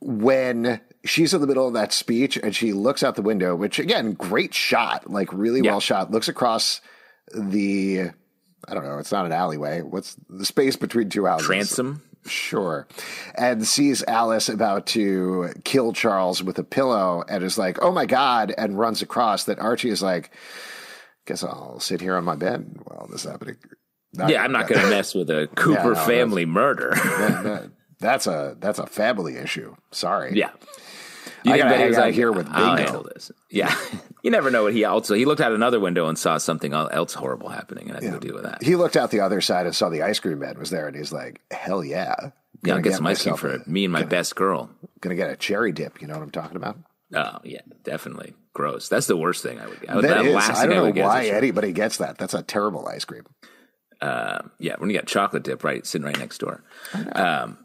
[0.00, 3.78] when she's in the middle of that speech and she looks out the window, which
[3.78, 5.72] again, great shot, like really Yeah.
[5.72, 6.80] well shot, looks across
[7.34, 8.10] the,
[8.68, 9.82] I don't know, it's not an alleyway.
[9.82, 11.46] What's the space between two houses?
[11.46, 12.02] transom.
[12.26, 12.86] Sure.
[13.34, 18.04] And sees Alice about to kill Charles with a pillow and is like, oh my
[18.04, 19.44] God, and runs across.
[19.44, 20.30] That Archie is like,
[21.26, 23.56] guess I'll sit here on my bed while this is happening.
[24.12, 26.90] Not- Yeah, I'm not going to mess with a Cooper no, family murder.
[26.94, 29.76] that- that- that's a that's a family issue.
[29.90, 30.32] Sorry.
[30.34, 30.50] yeah.
[31.44, 33.30] I gotta Betty hang was out here with I'll Bingo." handle this.
[33.50, 33.74] Yeah,
[34.22, 37.12] you never know what he also he looked out another window and saw something else
[37.12, 38.62] horrible happening, and had to deal with that.
[38.62, 40.96] He looked out the other side and saw the ice cream man was there, and
[40.96, 42.30] he's like, "Hell yeah, Yeah, I'll
[42.62, 44.70] Gonna get some ice cream for a- me and my best girl.
[45.02, 46.00] Gonna get a cherry dip.
[46.00, 46.78] You know what I'm talking about?
[47.14, 48.88] Oh yeah, definitely gross.
[48.88, 49.90] That's the worst thing I would get.
[49.90, 52.18] I would, That last I don't would know why anybody gets that.
[52.18, 53.24] That's a terrible ice cream.
[54.00, 56.62] Uh, yeah, when you got chocolate dip right sitting right next door.
[57.12, 57.58] Um,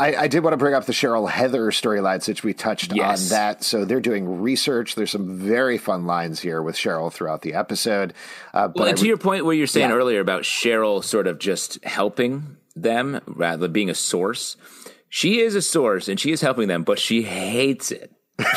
[0.00, 3.24] I, I did want to bring up the Cheryl Heather storyline since we touched Yes.
[3.24, 3.64] on that.
[3.64, 4.94] So they're doing research.
[4.94, 8.14] There's some very fun lines here with Cheryl throughout the episode.
[8.54, 9.96] Uh, but well, and to would- your point, where you're saying Yeah.
[9.96, 14.56] earlier about Cheryl sort of just helping them rather than being a source,
[15.08, 18.12] she is a source and she is helping them, but she hates it.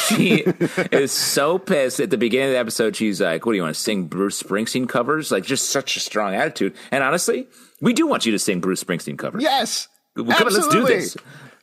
[0.07, 0.35] She
[0.91, 2.95] is so pissed at the beginning of the episode.
[2.95, 5.99] She's like, "What do you want to sing Bruce Springsteen covers?" Like, just such a
[5.99, 6.75] strong attitude.
[6.91, 7.47] And honestly,
[7.81, 9.41] we do want you to sing Bruce Springsteen covers.
[9.41, 11.17] yes, Come on, let's do this.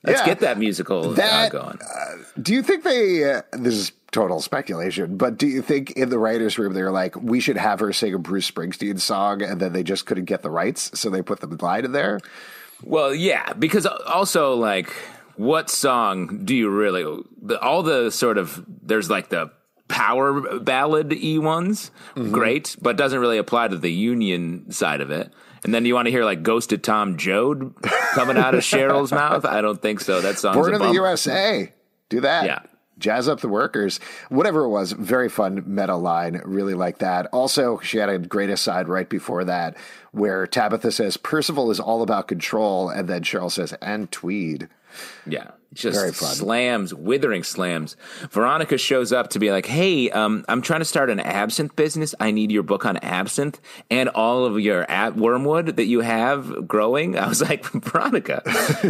[0.05, 0.27] Let's Yeah.
[0.27, 1.79] get that musical That- uh, going.
[2.43, 3.23] Do you think they?
[3.35, 6.91] Uh, this is total speculation, but do you think in the writers' room they were
[6.91, 10.25] like, we should have her sing a Bruce Springsteen song, and then they just couldn't
[10.25, 12.19] get the rights, so they put the line in there?
[12.83, 14.91] Well, yeah, because also like,
[15.37, 17.05] what song do you really?
[17.43, 19.51] The, all the sort of there's like the
[19.89, 22.33] power ballad e ones, mm-hmm.
[22.33, 25.33] great, but doesn't really apply to the union side of it.
[25.65, 27.75] And then you want to hear like "Ghost of Tom Joad"
[28.13, 29.45] coming out of Cheryl's mouth?
[29.45, 30.21] I don't think so.
[30.21, 30.93] That song's Born a in the.
[30.93, 31.73] USA.
[32.09, 32.45] Do that.
[32.45, 32.61] Yeah.
[32.99, 34.01] Jazz up the workers.
[34.29, 36.41] Whatever it was, very fun meta line.
[36.45, 37.27] Really like that.
[37.33, 39.77] Also, she had a great aside right before that
[40.13, 42.89] where Tabitha says, Percival is all about control.
[42.89, 44.69] And then Cheryl says, and Tweed.
[45.27, 45.51] Yeah.
[45.75, 46.35] Just Very fun.
[46.35, 47.95] slams, withering slams.
[48.31, 52.15] Veronica shows up to be like, "Hey, um, I'm trying to start an absinthe business.
[52.19, 56.67] I need your book on absinthe and all of your ab- wormwood that you have
[56.67, 58.41] growing." I was like, "Veronica,"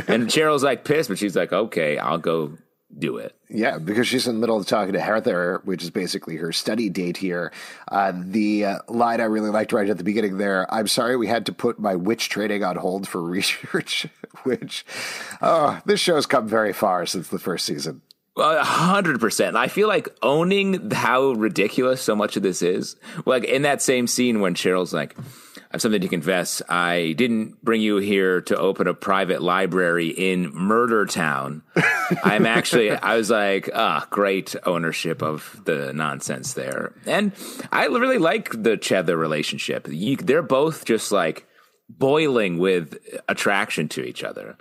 [0.06, 2.56] and Cheryl's like pissed, but she's like, "Okay, I'll go
[2.96, 6.36] do it." Yeah, because she's in the middle of talking to Heather, which is basically
[6.36, 7.52] her study date here.
[7.90, 11.26] Uh, the uh, line I really liked right at the beginning there I'm sorry we
[11.26, 14.06] had to put my witch training on hold for research,
[14.44, 14.84] which,
[15.40, 18.02] oh, this show's come very far since the first season.
[18.36, 19.56] A hundred percent.
[19.56, 22.94] I feel like owning how ridiculous so much of this is.
[23.26, 25.16] Like in that same scene when Cheryl's like,
[25.70, 26.62] I have something to confess.
[26.66, 31.62] I didn't bring you here to open a private library in Murder Town.
[32.24, 36.94] I'm actually, I was like, ah, great ownership of the nonsense there.
[37.04, 37.32] And
[37.70, 39.88] I really like the Cheddar relationship.
[39.90, 41.44] You, they're both just like,
[41.90, 44.58] boiling with attraction to each other.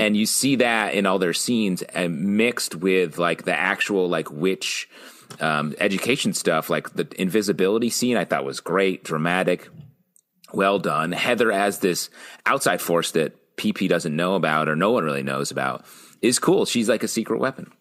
[0.00, 4.30] And you see that in all their scenes and mixed with like the actual like
[4.30, 4.88] witch
[5.40, 9.68] um, education stuff, like the invisibility scene I thought was great, dramatic,
[10.56, 11.12] well done.
[11.12, 12.10] Heather as this
[12.46, 15.84] outside force that PP doesn't know about or no one really knows about
[16.22, 16.66] is cool.
[16.66, 17.72] She's like a secret weapon.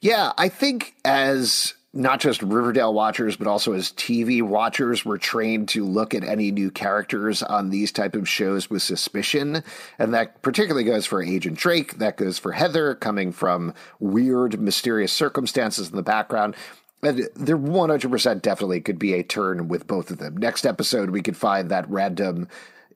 [0.00, 5.70] Yeah, I think as not just Riverdale watchers, but also as TV watchers, we're trained
[5.70, 9.62] to look at any new characters on these type of shows with suspicion.
[9.98, 11.98] And that particularly goes for Agent Drake.
[11.98, 16.54] That goes for Heather coming from weird, mysterious circumstances in the background.
[17.06, 20.36] And there 100% definitely could be a turn with both of them.
[20.36, 22.48] Next episode, we could find that random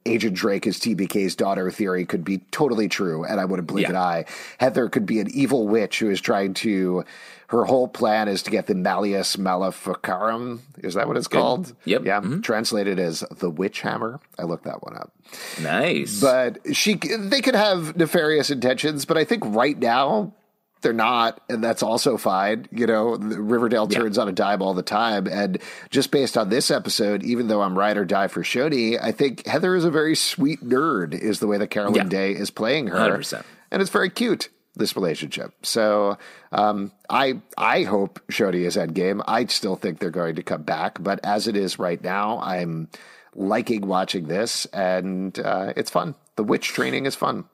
[0.07, 3.91] Agent Drake is TBK's daughter theory could be totally true, and I wouldn't blink yeah.
[3.91, 4.25] an eye.
[4.59, 7.05] Heather could be an evil witch who is trying to.
[7.49, 10.63] Her whole plan is to get the Malleus Maleficarum.
[10.79, 11.39] Is that what it's Good.
[11.39, 11.75] called?
[11.85, 12.05] Yep.
[12.05, 12.21] Yeah.
[12.21, 12.41] Mm-hmm.
[12.43, 14.21] Translated as the witch hammer.
[14.39, 15.13] I looked that one up.
[15.61, 16.21] Nice.
[16.21, 20.33] But she, they could have nefarious intentions, but I think right now
[20.81, 22.67] they're not, and that's also fine.
[22.71, 24.23] You know, Riverdale turns yeah.
[24.23, 25.59] on a dime all the time, and
[25.91, 29.47] just based on this episode, even though I'm ride or die for Choni, I think
[29.47, 31.15] Heather is a very sweet nerd.
[31.15, 32.05] Is the way that Carolyn yeah.
[32.05, 33.45] Day is playing her, 100%.
[33.71, 35.53] and it's very cute this relationship.
[35.63, 36.19] So
[36.53, 39.23] um, I I hope Choni is endgame.
[39.27, 42.89] I still think they're going to come back, but as it is right now, I'm
[43.35, 46.15] liking watching this, and uh, it's fun.
[46.37, 47.45] The witch training is fun.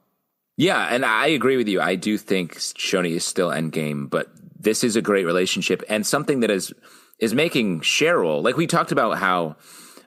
[0.56, 1.80] Yeah, and I agree with you.
[1.80, 6.40] I do think Choni is still endgame, but this is a great relationship and something
[6.40, 6.72] that is
[7.18, 9.56] is making Cheryl like we talked about how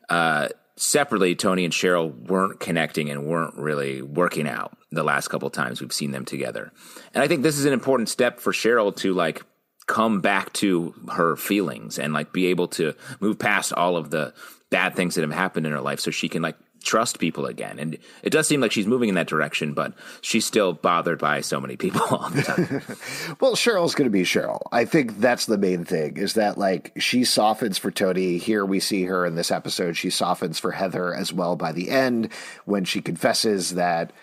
[0.09, 5.49] uh, separately Toni and Cheryl weren't connecting and weren't really working out the last couple
[5.49, 6.71] times we've seen them together.
[7.13, 9.43] And I think this is an important step for Cheryl to like
[9.87, 14.33] come back to her feelings and like be able to move past all of the
[14.69, 17.79] bad things that have happened in her life so she can like trust people again.
[17.79, 21.41] And it does seem like she's moving in that direction, but she's still bothered by
[21.41, 23.37] so many people all the time.
[23.39, 24.61] well, Cheryl's going to be Cheryl.
[24.71, 28.37] I think that's the main thing is that like she softens for Toni.
[28.37, 29.97] Here we see her in this episode.
[29.97, 32.31] She softens for Heather as well by the end
[32.65, 34.13] when she confesses that,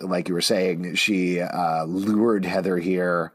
[0.00, 3.32] like you were saying, she uh, lured Heather here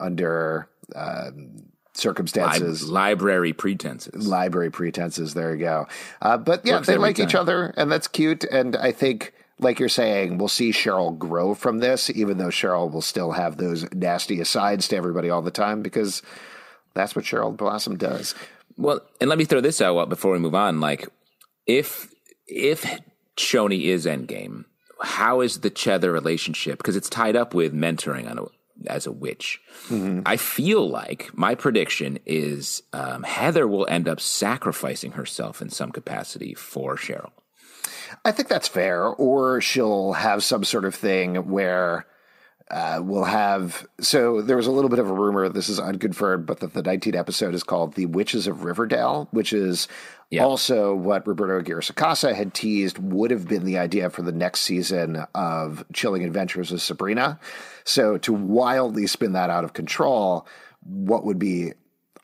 [0.00, 0.68] under.
[0.94, 2.88] Um, circumstances.
[2.88, 4.26] library pretenses.
[4.26, 5.34] Library pretenses.
[5.34, 5.86] There you go.
[6.20, 7.26] Uh, but yeah, Works they like time.
[7.26, 8.44] each other, and that's cute.
[8.44, 12.90] And I think, like you're saying, we'll see Cheryl grow from this, even though Cheryl
[12.90, 16.22] will still have those nasty asides to everybody all the time because
[16.94, 18.34] that's what Cheryl Blossom does.
[18.76, 20.80] Well, and let me throw this out before we move on.
[20.80, 21.08] Like,
[21.66, 22.12] if
[22.46, 23.00] if
[23.36, 24.64] Choni is Endgame,
[25.00, 26.78] how is the Cheddar relationship?
[26.78, 28.44] Because it's tied up with mentoring on a
[28.86, 29.60] as a witch.
[29.88, 30.20] Mm-hmm.
[30.26, 35.90] I feel like my prediction is um, Heather will end up sacrificing herself in some
[35.92, 37.30] capacity for Cheryl.
[38.24, 39.06] I think that's fair.
[39.06, 42.06] Or she'll have some sort of thing where
[42.70, 43.86] uh, we'll have.
[44.00, 45.48] So there was a little bit of a rumor.
[45.48, 49.52] This is unconfirmed, but that the 19th episode is called "The Witches of Riverdale," which
[49.52, 49.86] is
[50.30, 50.44] yeah.
[50.44, 54.60] also what Roberto Aguirre Sacasa had teased would have been the idea for the next
[54.60, 57.38] season of Chilling Adventures of Sabrina.
[57.84, 60.46] So to wildly spin that out of control,
[60.82, 61.72] what would be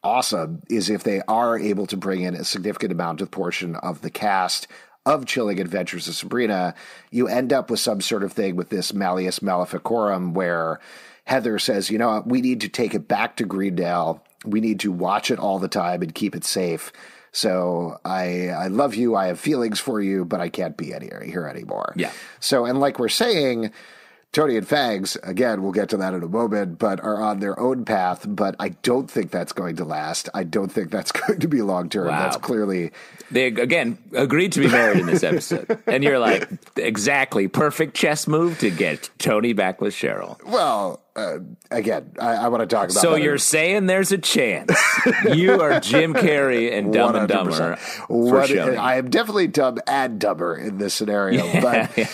[0.03, 4.03] awesome is if they are able to bring in a significant amount of portion of
[4.03, 4.67] the cast
[5.07, 6.75] of Chilling Adventures of Sabrina,
[7.11, 10.79] you end up with some sort of thing with this Malleus Maleficarum where
[11.25, 14.25] Heather says, you know, we need to take it back to Greendale.
[14.45, 16.93] We need to watch it all the time and keep it safe.
[17.33, 19.15] So I I love you.
[19.17, 21.93] I have feelings for you, but I can't be any, here anymore.
[21.97, 22.13] Yeah.
[22.41, 23.73] So and like we're saying,
[24.33, 27.59] Toni and Fangs, again, we'll get to that in a moment, but are on their
[27.59, 28.25] own path.
[28.29, 30.29] But I don't think that's going to last.
[30.33, 32.07] I don't think that's going to be long term.
[32.07, 32.21] Wow.
[32.21, 32.93] That's clearly.
[33.33, 35.81] They, again, agreed to be married in this episode.
[35.87, 40.41] and you're like, exactly, perfect chess move to get Toni back with Cheryl.
[40.45, 41.39] Well, uh,
[41.71, 43.01] again, I, I want to talk about.
[43.01, 44.73] So you're saying there's a chance
[45.33, 47.19] you are Jim Carrey and Dumb 100%.
[47.19, 47.79] and Dumber.
[48.09, 52.07] What, I am definitely dumb and dumber in this scenario, yeah, but yeah.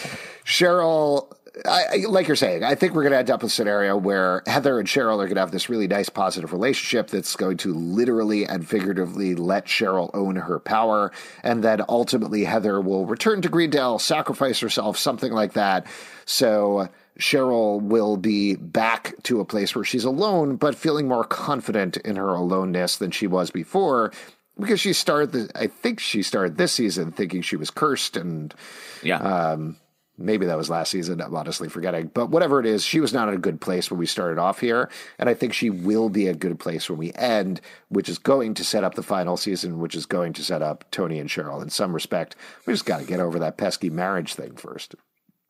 [0.45, 3.97] Cheryl I, like you're saying, I think we're going to end up with a scenario
[3.97, 7.57] where Heather and Cheryl are going to have this really nice positive relationship that's going
[7.59, 11.13] to literally and figuratively let Cheryl own her power.
[11.43, 15.87] And then ultimately Heather will return to Greendale, sacrifice herself, something like that.
[16.27, 21.97] So Cheryl will be back to a place where she's alone, but feeling more confident
[21.99, 24.13] in her aloneness than she was before
[24.59, 28.55] because she started the, I think she started this season thinking she was cursed and
[29.03, 29.19] yeah.
[29.19, 29.77] Um,
[30.19, 31.21] maybe that was last season.
[31.21, 32.11] I'm honestly forgetting.
[32.13, 34.61] But whatever it is, she was not in a good place when we started off
[34.61, 34.91] here.
[35.19, 38.55] And I think she will be a good place when we end, which is going
[38.55, 41.63] to set up the final season, which is going to set up Toni and Cheryl
[41.63, 42.37] in some respect.
[42.67, 44.95] We just got to get over that pesky marriage thing first.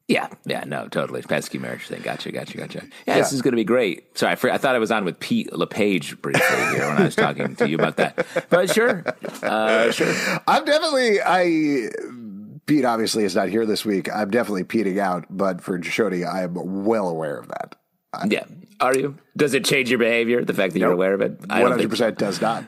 [0.09, 1.23] Yeah, yeah, no, totally.
[1.23, 2.01] Pesky marriage thing.
[2.01, 2.83] Gotcha, gotcha, gotcha.
[3.07, 3.19] Yeah, yeah.
[3.19, 4.17] this is going to be great.
[4.17, 7.17] Sorry, I, I thought I was on with Pete LePage briefly here when I was
[7.17, 8.25] talking to you about that.
[8.49, 9.05] But sure,
[9.43, 10.15] uh, sure.
[10.47, 11.91] I'm definitely, I
[12.67, 14.13] Pete obviously is not here this week.
[14.13, 17.77] I'm definitely peating out, but for Choni, I am well aware of that.
[18.13, 18.45] I, yeah.
[18.81, 19.17] Are you?
[19.37, 20.87] Does it change your behavior, the fact that nope.
[20.87, 21.39] you're aware of it?
[21.49, 22.65] I 100% does not.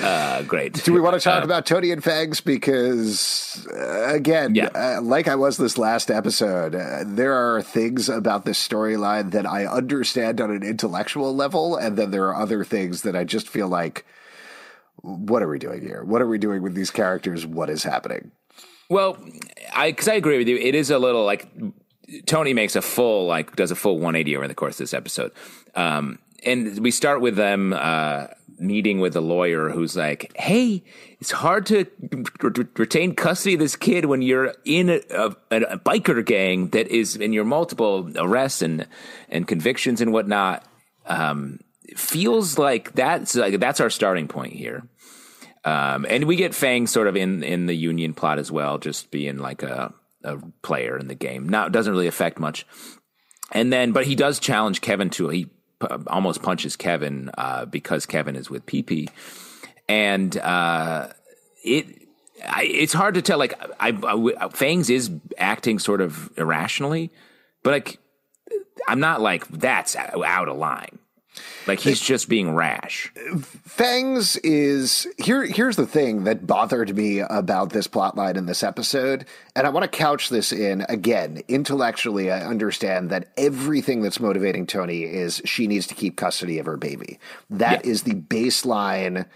[0.00, 0.72] Uh, great.
[0.84, 2.40] Do we want to talk uh, about Toni and Fangs?
[2.40, 4.68] Because, uh, again, yeah.
[4.74, 9.46] uh, like I was this last episode, uh, there are things about this storyline that
[9.46, 13.48] I understand on an intellectual level, and then there are other things that I just
[13.48, 14.06] feel like,
[15.02, 16.02] what are we doing here?
[16.02, 17.44] What are we doing with these characters?
[17.44, 18.30] What is happening?
[18.88, 19.18] Well,
[19.74, 20.56] I because I agree with you.
[20.56, 21.48] It is a little like
[22.26, 25.32] Toni makes a full like does a full 180 over the course of this episode.
[25.74, 28.26] Um, and we start with them uh,
[28.58, 30.84] meeting with a lawyer who's like, "Hey,
[31.20, 31.86] it's hard to
[32.76, 37.16] retain custody of this kid when you're in a, a, a, biker gang that is
[37.16, 38.86] in your multiple arrests and
[39.28, 40.64] and convictions and whatnot."
[41.06, 41.60] Um,
[41.96, 44.86] feels like that's like that's our starting point here.
[45.64, 49.10] Um, and we get Fang sort of in in the Union plot as well, just
[49.10, 51.48] being like a a player in the game.
[51.48, 52.66] Now, it doesn't really affect much.
[53.52, 55.48] And then, but he does challenge Kevin to he
[56.06, 59.08] almost punches Kevin uh, because Kevin is with PP,
[59.88, 61.08] and uh,
[61.62, 61.86] it
[62.44, 63.38] I, it's hard to tell.
[63.38, 67.10] Like I, I, Fangs is acting sort of irrationally,
[67.62, 67.98] but like
[68.88, 70.98] I'm not like that's out of line.
[71.66, 73.12] Like he's just being rash.
[73.64, 75.44] Fangs is here.
[75.44, 79.26] Here's the thing that bothered me about this plotline in this episode,
[79.56, 82.30] and I want to couch this in again intellectually.
[82.30, 86.76] I understand that everything that's motivating Toni is she needs to keep custody of her
[86.76, 87.18] baby.
[87.50, 87.90] That yeah.
[87.90, 89.26] is the baseline.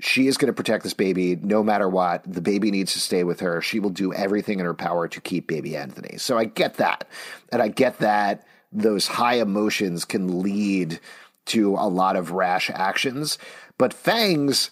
[0.00, 2.24] She is going to protect this baby no matter what.
[2.26, 3.60] The baby needs to stay with her.
[3.62, 6.18] She will do everything in her power to keep baby Anthony.
[6.18, 7.08] So I get that,
[7.50, 10.98] and I get that those high emotions can lead
[11.46, 13.38] to a lot of rash actions.
[13.78, 14.70] But Fangs,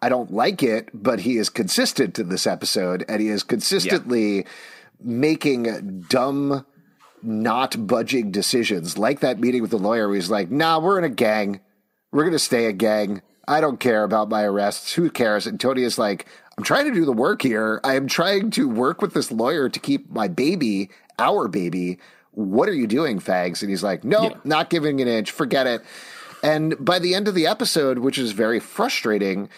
[0.00, 4.38] I don't like it, but he is consistent in this episode, and he is consistently
[4.38, 4.42] yeah.
[5.00, 6.66] making dumb,
[7.22, 8.98] not budging decisions.
[8.98, 11.60] Like that meeting with the lawyer where he's like, nah, we're in a gang.
[12.10, 13.22] We're going to stay a gang.
[13.46, 14.92] I don't care about my arrests.
[14.94, 15.46] Who cares?
[15.46, 16.26] And Toni is like,
[16.58, 17.80] I'm trying to do the work here.
[17.82, 21.98] I am trying to work with this lawyer to keep my baby, our baby,
[22.32, 23.62] what are you doing, Fangs?
[23.62, 24.40] And he's like, nope, yeah.
[24.44, 25.82] not giving an inch, forget it.
[26.42, 29.48] And by the end of the episode, which is very frustrating,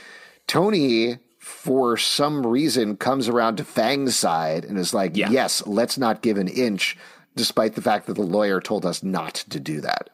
[0.46, 5.30] Toni, for some reason, comes around to Fang's side and is like, yeah.
[5.30, 6.96] yes, let's not give an inch,
[7.36, 10.10] despite the fact that the lawyer told us not to do that.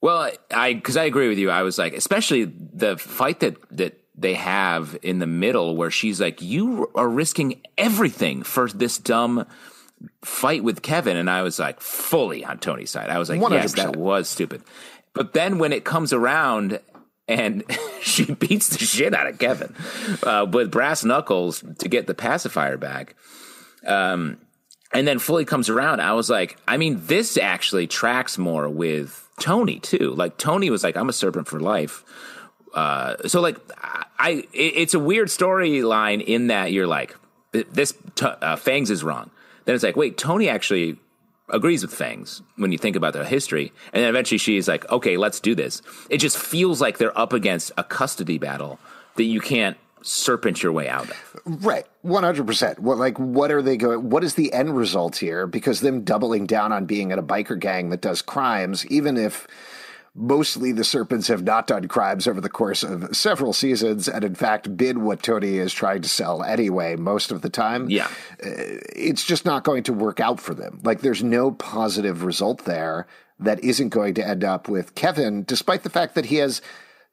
[0.00, 1.50] Well, I because I agree with you.
[1.50, 6.20] I was like, especially the fight that that they have in the middle, where she's
[6.22, 9.46] like, "You are risking everything for this dumb
[10.22, 13.10] fight with Kevin, and I was like fully on Toni's side.
[13.10, 13.50] I was like, 100%.
[13.50, 14.62] yes, that was stupid.
[15.12, 16.80] But then when it comes around
[17.28, 17.64] and
[18.02, 19.74] she beats the shit out of Kevin
[20.22, 23.14] uh, with brass knuckles to get the pacifier back,
[23.86, 24.38] um,
[24.92, 29.28] and then fully comes around, I was like, I mean, this actually tracks more with
[29.38, 30.12] Toni too.
[30.14, 32.04] Like Toni was like, I'm a serpent for life.
[32.74, 33.56] Uh, so like,
[34.18, 37.16] I, it, it's a weird storyline in that you're like,
[37.52, 39.30] this uh, Fangs is wrong
[39.70, 40.98] then it's like, wait, Toni actually
[41.48, 43.72] agrees with Fangs when you think about the history.
[43.92, 45.80] And then eventually she's like, okay, let's do this.
[46.08, 48.80] It just feels like they're up against a custody battle
[49.14, 51.40] that you can't serpent your way out of.
[51.44, 51.86] Right.
[52.04, 52.78] 100%.
[52.80, 56.46] What like what are they going what is the end result here because them doubling
[56.46, 59.46] down on being in a biker gang that does crimes even if
[60.14, 64.34] mostly the Serpents have not done crimes over the course of several seasons, and in
[64.34, 67.88] fact, been what Toni is trying to sell anyway, most of the time.
[67.88, 68.08] Yeah.
[68.42, 70.80] Uh, it's just not going to work out for them.
[70.82, 73.06] Like, there's no positive result there
[73.38, 76.60] that isn't going to end up with Kevin, despite the fact that he has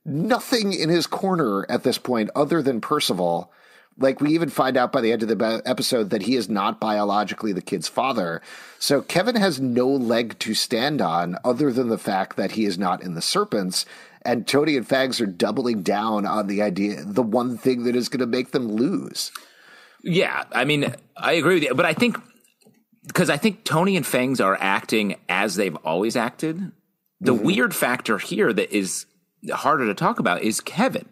[0.05, 3.51] nothing in his corner at this point other than Percival
[3.99, 6.79] like we even find out by the end of the episode that he is not
[6.79, 8.41] biologically the kid's father.
[8.79, 12.77] So Kevin has no leg to stand on other than the fact that he is
[12.77, 13.85] not in the Serpents.
[14.23, 18.09] And Toni and Fangs are doubling down on the idea, the one thing that is
[18.09, 19.31] going to make them lose.
[20.03, 22.17] Yeah, I mean, I agree with you, but I think
[23.07, 26.71] because I think Toni and Fangs are acting as they've always acted.
[27.19, 27.45] The mm-hmm.
[27.45, 29.05] weird factor here that is
[29.51, 31.07] harder to talk about is Kevin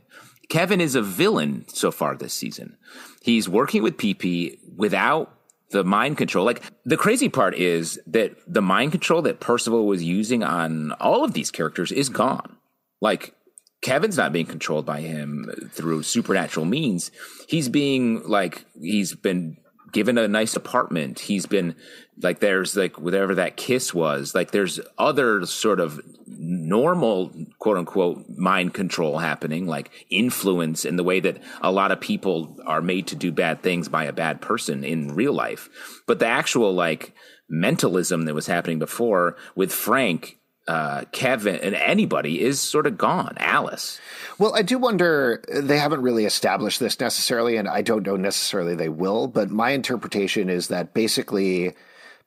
[0.50, 2.78] Kevin is a villain so far this season.
[3.22, 5.32] He's working with PP without
[5.72, 6.46] the mind control.
[6.46, 11.24] Like the crazy part is that the mind control that Percival was using on all
[11.24, 12.58] of these characters is gone.
[13.02, 13.34] Like
[13.82, 17.12] Kevin's not being controlled by him through supernatural means.
[17.48, 19.58] He's being like he's been
[19.96, 21.20] given a nice apartment.
[21.20, 21.74] He's been
[22.22, 24.36] like there's like whatever that kiss was.
[24.36, 31.04] Like there's other sort of normal quote unquote mind control happening, like influence in the
[31.04, 34.42] way that a lot of people are made to do bad things by a bad
[34.42, 35.70] person in real life.
[36.08, 37.14] But the actual like
[37.48, 40.38] mentalism that was happening before with Frank
[40.68, 43.36] uh, Kevin and anybody is sort of gone.
[43.38, 44.00] Alice.
[44.40, 48.76] Well, I do wonder, they haven't really established this necessarily, and I don't know necessarily
[48.76, 51.74] they will, but my interpretation is that basically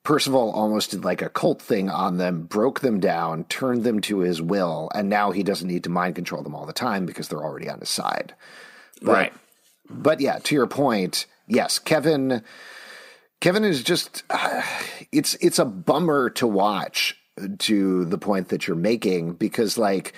[0.05, 4.20] Percival almost did like a cult thing on them, broke them down, turned them to
[4.20, 7.28] his will, and now he doesn't need to mind control them all the time because
[7.28, 8.34] they're already on his side.
[9.03, 9.32] But, right.
[9.91, 12.43] But yeah, to your point, yes, Kevin.
[13.41, 14.62] Kevin is just uh,
[15.12, 17.17] it's it's a bummer to watch
[17.59, 20.12] to the point that you're making because like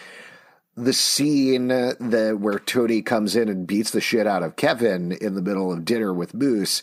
[0.77, 5.35] the scene that where Toni comes in and beats the shit out of Kevin in
[5.35, 6.83] the middle of dinner with Moose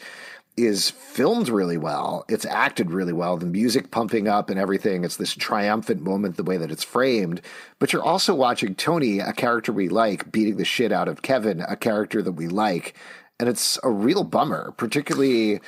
[0.57, 2.25] is filmed really well.
[2.27, 3.37] It's acted really well.
[3.37, 5.03] The music pumping up and everything.
[5.03, 7.41] It's this triumphant moment, the way that it's framed.
[7.77, 11.61] But you're also watching Toni, a character we like, beating the shit out of Kevin,
[11.61, 12.95] a character that we like.
[13.39, 15.61] And it's a real bummer, particularly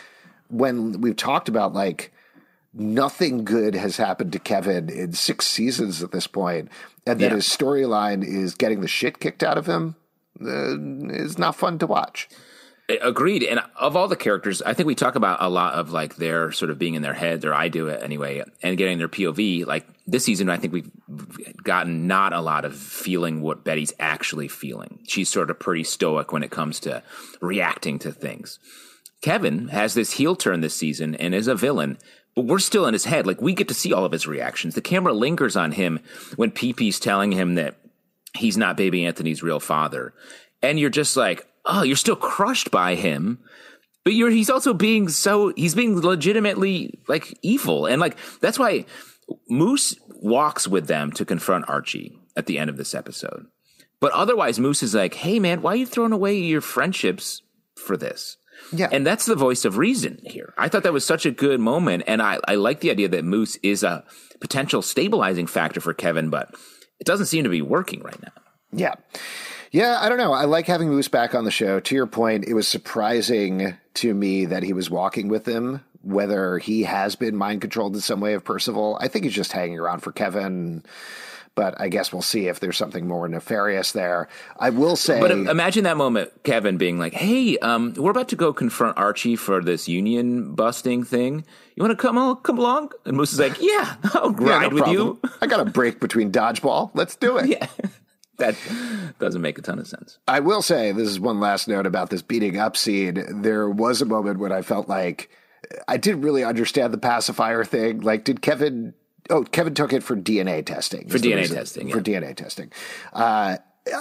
[0.49, 2.11] when we've talked about like
[2.73, 6.69] nothing good has happened to Kevin in six seasons at this point,
[7.05, 7.35] and that yeah.
[7.35, 9.95] his storyline is getting the shit kicked out of him
[10.41, 10.77] uh,
[11.11, 12.29] is not fun to watch.
[13.01, 13.43] Agreed.
[13.43, 16.51] And of all the characters, I think we talk about a lot of like their
[16.51, 19.67] sort of being in their heads, or I do it anyway, and getting their POV.
[19.67, 20.89] Like this season, I think we've
[21.63, 25.01] gotten not a lot of feeling what Betty's actually feeling.
[25.07, 27.03] She's sort of pretty stoic when it comes to
[27.41, 28.57] reacting to things.
[29.21, 31.99] Kevin has this heel turn this season and is a villain,
[32.39, 33.27] but we're still in his head.
[33.27, 34.73] Like we get to see all of his reactions.
[34.73, 35.99] The camera lingers on him
[36.37, 37.75] when PP's telling him that
[38.33, 40.13] he's not baby Anthony's real father.
[40.61, 43.39] And you're just like, oh, you're still crushed by him.
[44.05, 47.87] But you're he's also being so he's being legitimately like evil.
[47.87, 48.85] And like that's why
[49.49, 53.47] Moose walks with them to confront Archie at the end of this episode.
[53.99, 57.41] But otherwise, Moose is like, hey man, why are you throwing away your friendships
[57.75, 58.37] for this?
[58.71, 58.89] Yeah.
[58.91, 60.53] And that's the voice of reason here.
[60.57, 62.03] I thought that was such a good moment.
[62.07, 64.03] And I, I like the idea that Moose is a
[64.39, 66.53] potential stabilizing factor for Kevin, but
[66.99, 68.31] it doesn't seem to be working right now.
[68.71, 68.95] Yeah.
[69.71, 70.33] Yeah, I don't know.
[70.33, 71.79] I like having Moose back on the show.
[71.79, 75.83] To your point, it was surprising to me that he was walking with him.
[76.01, 79.51] Whether he has been mind controlled in some way of Percival, I think he's just
[79.51, 80.83] hanging around for Kevin
[81.55, 84.27] but I guess we'll see if there's something more nefarious there.
[84.57, 88.35] I will say, but imagine that moment, Kevin being like, "Hey, um, we're about to
[88.35, 91.43] go confront Archie for this union busting thing.
[91.75, 94.59] You want to come on, come along?" And Moose is like, "Yeah, I'll ride yeah,
[94.59, 95.19] no with problem.
[95.23, 95.29] you.
[95.41, 96.91] I got a break between dodgeball.
[96.93, 97.67] Let's do it." yeah.
[98.37, 98.55] That
[99.19, 100.17] doesn't make a ton of sense.
[100.25, 103.41] I will say, this is one last note about this beating up scene.
[103.41, 105.29] There was a moment when I felt like
[105.89, 107.99] I didn't really understand the pacifier thing.
[107.99, 108.93] Like, did Kevin
[109.29, 111.07] Oh, Kevin took it for DNA testing.
[111.07, 111.87] For DNA testing.
[111.87, 111.95] Yeah.
[111.95, 112.71] For DNA testing.
[113.13, 113.57] Uh,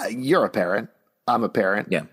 [0.09, 0.89] you're a parent.
[1.27, 1.89] I'm a parent.
[1.91, 2.03] Yeah.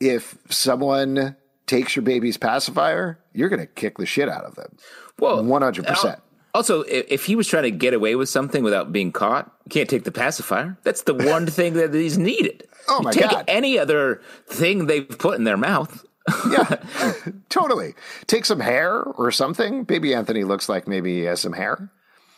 [0.00, 4.76] If someone takes your baby's pacifier, you're going to kick the shit out of them.
[5.18, 6.20] Well, 100%.
[6.54, 9.90] Also, if he was trying to get away with something without being caught, you can't
[9.90, 10.78] take the pacifier.
[10.84, 12.66] That's the one thing that he's needed.
[12.88, 13.44] Oh my you take god!
[13.48, 16.04] Any other thing they've put in their mouth?
[16.50, 16.76] yeah,
[17.48, 17.94] totally.
[18.26, 19.84] Take some hair or something.
[19.84, 21.90] Baby Anthony looks like maybe he has some hair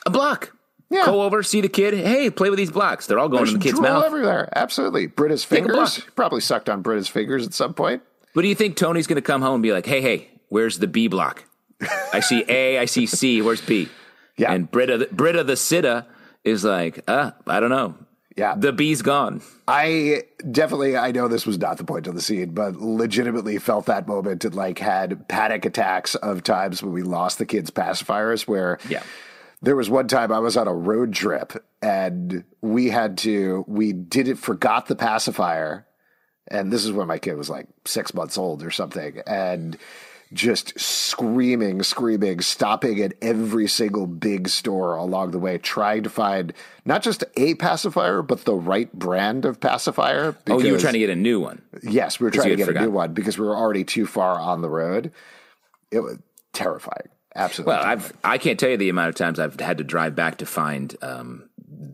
[0.08, 0.52] a block.
[0.90, 1.04] Yeah.
[1.04, 1.94] Go over, see the kid.
[1.94, 3.06] Hey, play with these blocks.
[3.06, 4.04] They're all going There's in the kid's mouth.
[4.04, 4.48] everywhere.
[4.56, 5.06] Absolutely.
[5.06, 6.00] Britta's fingers.
[6.16, 8.02] Probably sucked on Britta's fingers at some point.
[8.32, 10.78] What do you think Toni's going to come home and be like, hey, hey, where's
[10.78, 11.44] the B block?
[12.12, 13.42] I see A, I see C.
[13.42, 13.88] Where's B?
[14.36, 14.52] Yeah.
[14.52, 16.06] And Britta, Britta the Sitta
[16.42, 17.94] is like, uh, I don't know.
[18.36, 18.54] Yeah.
[18.56, 19.42] The B's gone.
[19.66, 23.86] I definitely, I know this was not the point of the scene, but legitimately felt
[23.86, 28.46] that moment and like had panic attacks of times when we lost the kids' pacifiers
[28.46, 28.78] where.
[28.88, 29.02] Yeah
[29.62, 31.52] there was one time I was on a road trip
[31.82, 35.86] and we had to, we did it, forgot the pacifier.
[36.50, 39.20] And this is when my kid was like six months old or something.
[39.26, 39.76] And
[40.32, 46.52] just screaming, screaming, stopping at every single big store along the way, trying to find
[46.84, 50.32] not just a pacifier, but the right brand of pacifier.
[50.32, 51.62] Because, oh, you were trying to get a new one.
[51.82, 52.88] Yes, we were trying to get forgotten.
[52.88, 55.12] a new one because we were already too far on the road.
[55.90, 56.18] It was
[56.52, 57.08] terrifying.
[57.38, 57.72] Absolutely.
[57.72, 60.38] Well, I've I can't tell you the amount of times I've had to drive back
[60.38, 61.48] to find um,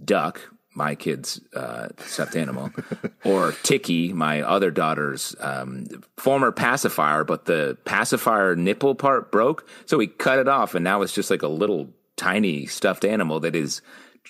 [0.04, 0.40] Duck,
[0.74, 2.70] my kid's uh, stuffed animal,
[3.24, 5.86] or Tiki, my other daughter's um,
[6.16, 11.02] former pacifier, but the pacifier nipple part broke, so we cut it off, and now
[11.02, 13.82] it's just like a little tiny stuffed animal that is.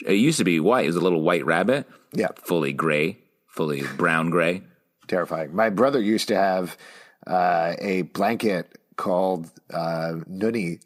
[0.05, 0.85] It used to be white.
[0.85, 1.87] It was a little white rabbit.
[2.13, 4.63] Yeah, fully gray, fully brown gray.
[5.07, 5.55] Terrifying.
[5.55, 6.77] My brother used to have
[7.25, 10.81] uh, a blanket called uh, Nunny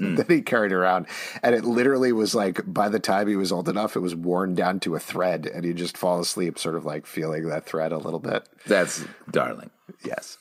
[0.00, 0.16] mm.
[0.16, 1.06] that he carried around.
[1.42, 4.54] And it literally was like, by the time he was old enough, it was worn
[4.54, 7.92] down to a thread and he'd just fall asleep, sort of like feeling that thread
[7.92, 8.48] a little bit.
[8.66, 9.70] That's darling.
[10.04, 10.38] Yes.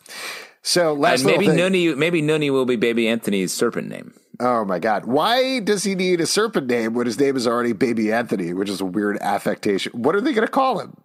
[0.61, 4.13] So last and maybe Nunny, maybe Nunny will be baby Anthony's serpent name.
[4.39, 5.05] Oh my God.
[5.05, 8.69] Why does he need a serpent name when his name is already Baby Anthony, which
[8.69, 9.91] is a weird affectation?
[9.93, 10.95] What are they going to call him?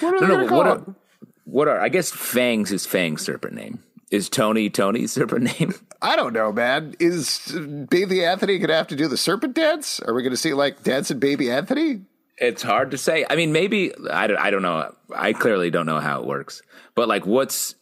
[0.00, 0.96] What are they No, going to what call are, him?
[1.44, 3.82] what are I guess Fang's his Fang's serpent name.
[4.10, 5.74] Is Toni Toni's serpent name?
[6.02, 6.94] I don't know, man.
[6.98, 7.56] Is
[7.90, 10.00] Baby Anthony going to have to do the serpent dance?
[10.00, 12.02] Are we going to see like dancing Baby Anthony?
[12.38, 13.26] It's hard to say.
[13.28, 14.94] I mean, maybe I don't, I don't know.
[15.14, 16.62] I clearly don't know how it works.
[16.94, 17.74] But like, what's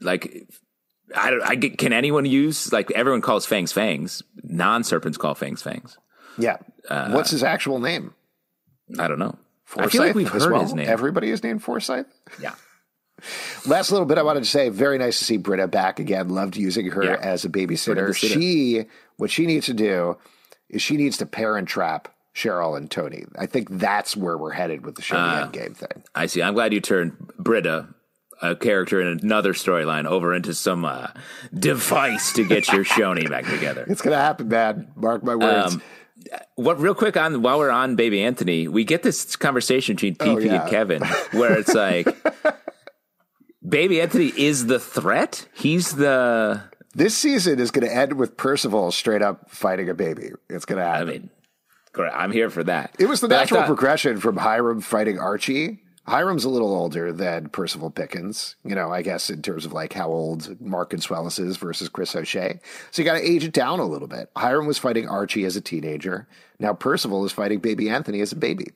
[0.00, 0.46] like?
[1.16, 1.42] I don't.
[1.42, 4.22] I get, can anyone use like everyone calls fangs fangs.
[4.42, 5.98] Non serpents call fangs fangs.
[6.38, 6.58] Yeah.
[6.88, 8.14] Uh, what's his actual name?
[8.98, 9.36] I don't know.
[9.64, 10.62] Forsyth I feel like we've heard well?
[10.62, 10.88] his name.
[10.88, 12.06] Everybody is named Forsyth.
[12.40, 12.54] yeah.
[13.66, 16.28] Last little bit I wanted to say, very nice to see Britta back again.
[16.28, 17.16] Loved using her Yeah.
[17.20, 17.94] as a babysitter.
[17.94, 18.34] Britta the sitter.
[18.40, 18.84] She
[19.16, 20.16] what she needs to do
[20.68, 23.24] is she needs to parent trap Cheryl and Toni.
[23.38, 25.36] I think that's where we're headed with the show Ah.
[25.36, 26.02] the end game thing.
[26.14, 26.42] I see.
[26.42, 27.86] I'm glad you turned Britta,
[28.42, 31.08] a character in another storyline, over into some uh,
[31.56, 33.84] device to get your Choni back together.
[33.88, 34.88] It's gonna happen, man.
[34.96, 35.74] Mark my words.
[35.74, 35.82] Um,
[36.56, 40.26] What real quick on while we're on Baby Anthony, we get this conversation between PP
[40.28, 40.62] Oh, yeah.
[40.62, 41.02] and Kevin
[41.32, 42.06] where it's like
[43.66, 45.48] Baby Anthony is the threat.
[45.54, 46.62] He's the
[46.94, 50.30] this season is gonna end with Percival straight up fighting a baby.
[50.50, 51.08] It's gonna I happen.
[51.08, 51.30] mean
[51.92, 52.94] great, I'm here for that.
[52.98, 55.80] it was the But natural thought- progression from Hiram fighting Archie.
[56.06, 59.94] Hiram's a little older than Percival Pickens, you know, I guess in terms of like
[59.94, 62.60] how old Mark Consuelos is versus Chris O'Shea.
[62.90, 64.28] So you got to age it down a little bit.
[64.36, 66.28] Hiram was fighting Archie as a teenager.
[66.58, 68.66] Now Percival is fighting baby Anthony as a baby.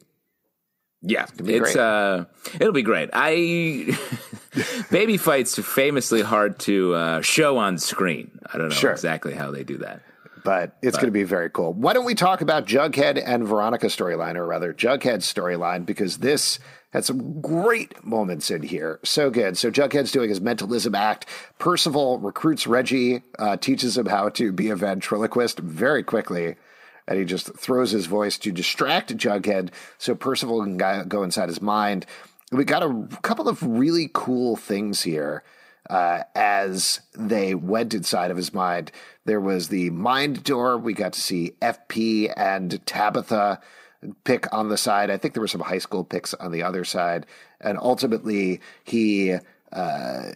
[1.02, 2.24] Yeah, be it's uh,
[2.54, 3.10] it'll be great.
[3.12, 3.96] I
[4.90, 8.38] baby fights are famously hard to uh, show on screen.
[8.52, 8.90] I don't know Sure.
[8.92, 10.02] exactly how they do that.
[10.44, 11.72] but it's going to be very cool.
[11.72, 16.58] Why don't we talk about Jughead and Veronica storyline, or rather Jughead's storyline, because this
[16.90, 18.98] had some great moments in here.
[19.04, 19.58] So good.
[19.58, 21.26] So Jughead's doing his mentalism act.
[21.58, 26.56] Percival recruits Reggie, uh, teaches him how to be a ventriloquist very quickly.
[27.08, 31.62] And he just throws his voice to distract Jughead so Percival can go- inside his
[31.62, 32.04] mind.
[32.52, 35.42] We got a couple of really cool things here
[35.88, 38.92] uh, as they went inside of his mind.
[39.24, 40.76] There was the mind door.
[40.76, 43.60] We got to see FP and Tabitha
[44.24, 45.10] pick on the side.
[45.10, 47.24] I think there were some high school picks on the other side.
[47.60, 49.36] And ultimately, he
[49.72, 50.30] uh,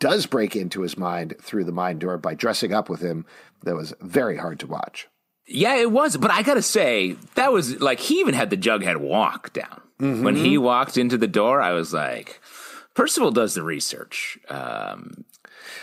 [0.00, 3.24] does break into his mind through the mind door by dressing up with him.
[3.62, 5.08] That was very hard to watch.
[5.52, 8.96] Yeah, it was, but I gotta say that was like he even had the Jughead
[8.98, 11.60] walk down when he walked into the door.
[11.60, 12.40] I was like,
[12.94, 14.38] Percival does the research.
[14.48, 15.24] Um,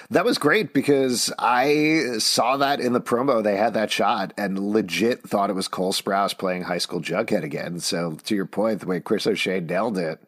[0.10, 3.44] That was great because I saw that in the promo.
[3.44, 7.44] They had that shot and legit thought it was Cole Sprouse playing high school Jughead
[7.44, 7.80] again.
[7.80, 10.20] So, to your point, the way Chris O'Shea nailed it,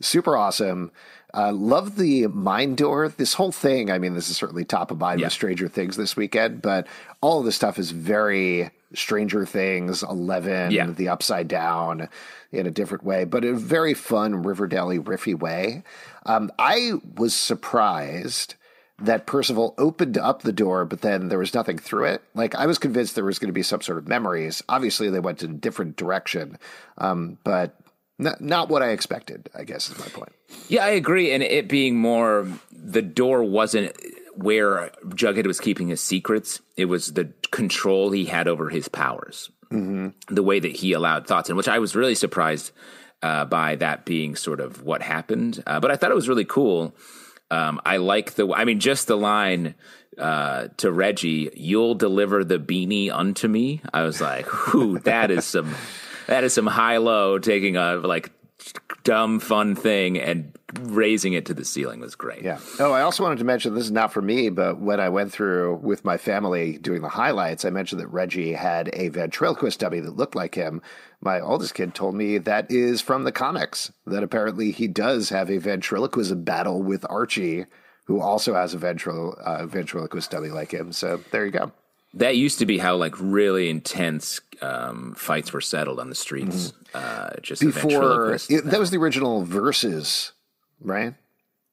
[0.00, 0.92] super awesome.
[1.36, 3.08] Uh, love the mind door.
[3.08, 5.26] This whole thing, I mean, this is certainly top of mind Yeah.
[5.26, 6.86] with Stranger Things this weekend, but
[7.20, 10.86] all of this stuff is very Stranger Things, 11, Yeah.
[10.86, 12.08] the upside down
[12.52, 15.82] in a different way, but in a very fun Riverdale riffy way.
[16.24, 18.54] Um, I was surprised
[18.98, 22.22] that Percival opened up the door, but then there was nothing through it.
[22.34, 24.62] Like I was convinced there was going to be some sort of memories.
[24.70, 26.56] Obviously, they went in a different direction,
[26.96, 27.74] um, but
[28.20, 29.48] n- not what I expected.
[29.54, 30.32] I guess is my point.
[30.68, 31.32] yeah, I agree.
[31.32, 33.96] And it being more, the door wasn't
[34.34, 36.60] where Jughead was keeping his secrets.
[36.76, 40.08] It was the control he had over his powers, mm-hmm.
[40.34, 42.72] the way that he allowed thoughts in, which I was really surprised
[43.22, 45.62] uh, by that being sort of what happened.
[45.66, 46.94] Uh, but I thought it was really cool.
[47.50, 49.74] Um, I like the, I mean, just the line
[50.18, 55.44] uh, to Reggie, "You'll deliver the beanie unto me." I was like, "Whoo, that is
[55.44, 55.74] some,
[56.26, 58.32] that is some high low taking a like
[59.04, 62.58] dumb fun thing and raising it to the ceiling was great." Yeah.
[62.80, 65.32] Oh, I also wanted to mention this is not for me, but when I went
[65.32, 70.00] through with my family doing the highlights, I mentioned that Reggie had a ventriloquist dummy
[70.00, 70.82] that looked like him.
[71.20, 75.50] My oldest kid told me that is from the comics, that apparently he does have
[75.50, 77.64] a ventriloquism battle with Archie,
[78.06, 80.92] who also has a ventrilo- uh, ventriloquist dummy like him.
[80.92, 81.72] So there you go.
[82.16, 86.72] That used to be how like really intense um, fights were settled on the streets.
[86.94, 90.32] Uh, just Before, it, that was the original Versus,
[90.80, 91.14] right?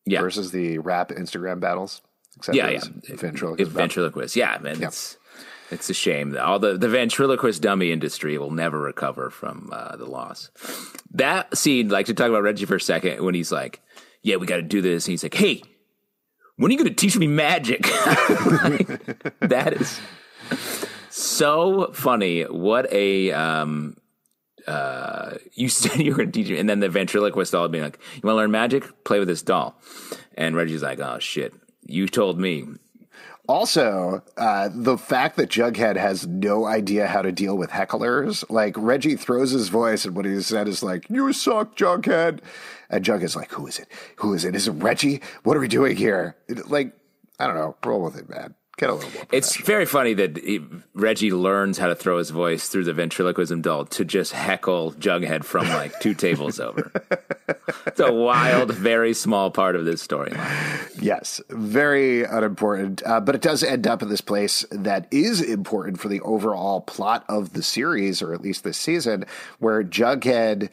[0.05, 2.01] yeah, Versus the rap Instagram battles.
[2.35, 2.79] Except yeah, yeah.
[3.15, 3.71] Ventriloquist.
[3.71, 4.35] It- ventriloquist.
[4.35, 4.83] Yeah, man.
[4.83, 5.17] It's
[5.71, 6.31] it's a shame.
[6.31, 10.49] That all the the ventriloquist dummy industry will never recover from uh, the loss.
[11.13, 13.79] That scene, like to talk about Reggie for a second, when he's like,
[14.23, 15.63] "Yeah, we got to do this," and he's like, "Hey."
[16.55, 17.83] When are you going to teach me magic?
[18.63, 19.99] Like, that is
[21.35, 22.43] so funny.
[22.43, 23.97] What a um,
[24.67, 27.83] uh, you said you were going to teach me, and then the ventriloquist doll being
[27.83, 29.03] like, "You want to learn magic?
[29.03, 29.79] Play with this doll."
[30.35, 31.53] And Reggie's like, "Oh shit,
[31.85, 32.65] you told me."
[33.45, 38.73] Also, uh, the fact that Jughead has no idea how to deal with hecklers, like
[38.77, 42.39] Reggie throws his voice, and what he said is like, "You suck, Jughead,"
[42.89, 43.89] and Jughead's like, "Who is it?
[44.17, 44.55] Who is it?
[44.55, 45.21] Is it Reggie?
[45.43, 46.93] What are we doing here?" Like,
[47.37, 47.75] I don't know.
[47.83, 48.55] Roll with it, man.
[48.75, 49.23] Get a little more.
[49.31, 50.59] It's very funny that he,
[50.95, 55.43] Reggie learns how to throw his voice through the ventriloquism doll to just heckle Jughead
[55.43, 56.91] from like two tables over.
[57.85, 60.89] It's a wild, very small part of this storyline.
[60.99, 65.99] Yes, very unimportant, uh, but it does end up in this place that is important
[65.99, 69.25] for the overall plot of the series, or at least this season,
[69.59, 70.69] where Jughead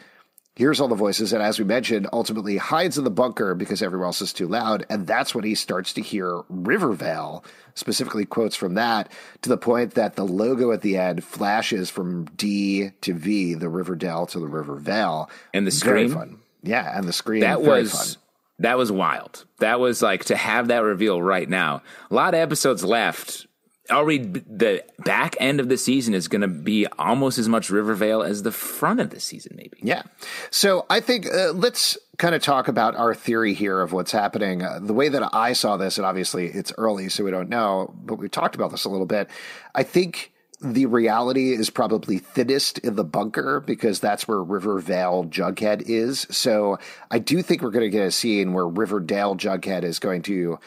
[0.61, 4.04] hears all the voices, and as we mentioned, ultimately hides in the bunker because everyone
[4.04, 7.42] else is too loud, and that's when he starts to hear Rivervale,
[7.74, 12.26] specifically quotes from that, to the point that the logo at the end flashes from
[12.36, 16.40] D to V, the Riverdale to the Rivervale, And the Very fun.
[16.62, 18.22] Yeah, and the screen That very was fun.
[18.58, 19.46] that was wild.
[19.61, 21.80] That was like to have that reveal right now.
[22.11, 23.46] A lot of episodes left.
[23.91, 28.22] Already, the back end of the season is going to be almost as much Rivervale
[28.22, 29.78] as the front of the season, maybe.
[29.82, 30.03] Yeah.
[30.51, 34.62] So I think uh, let's kind of talk about our theory here of what's happening.
[34.62, 37.95] Uh, the way that I saw this, and obviously it's early, so we don't know,
[38.05, 39.30] but we talked about this a little bit.
[39.74, 45.82] I think the reality is probably thinnest in the bunker because that's where Rivervale Jughead
[45.86, 46.26] is.
[46.30, 46.78] So
[47.11, 50.59] I do think we're going to get a scene where Riverdale Jughead is going to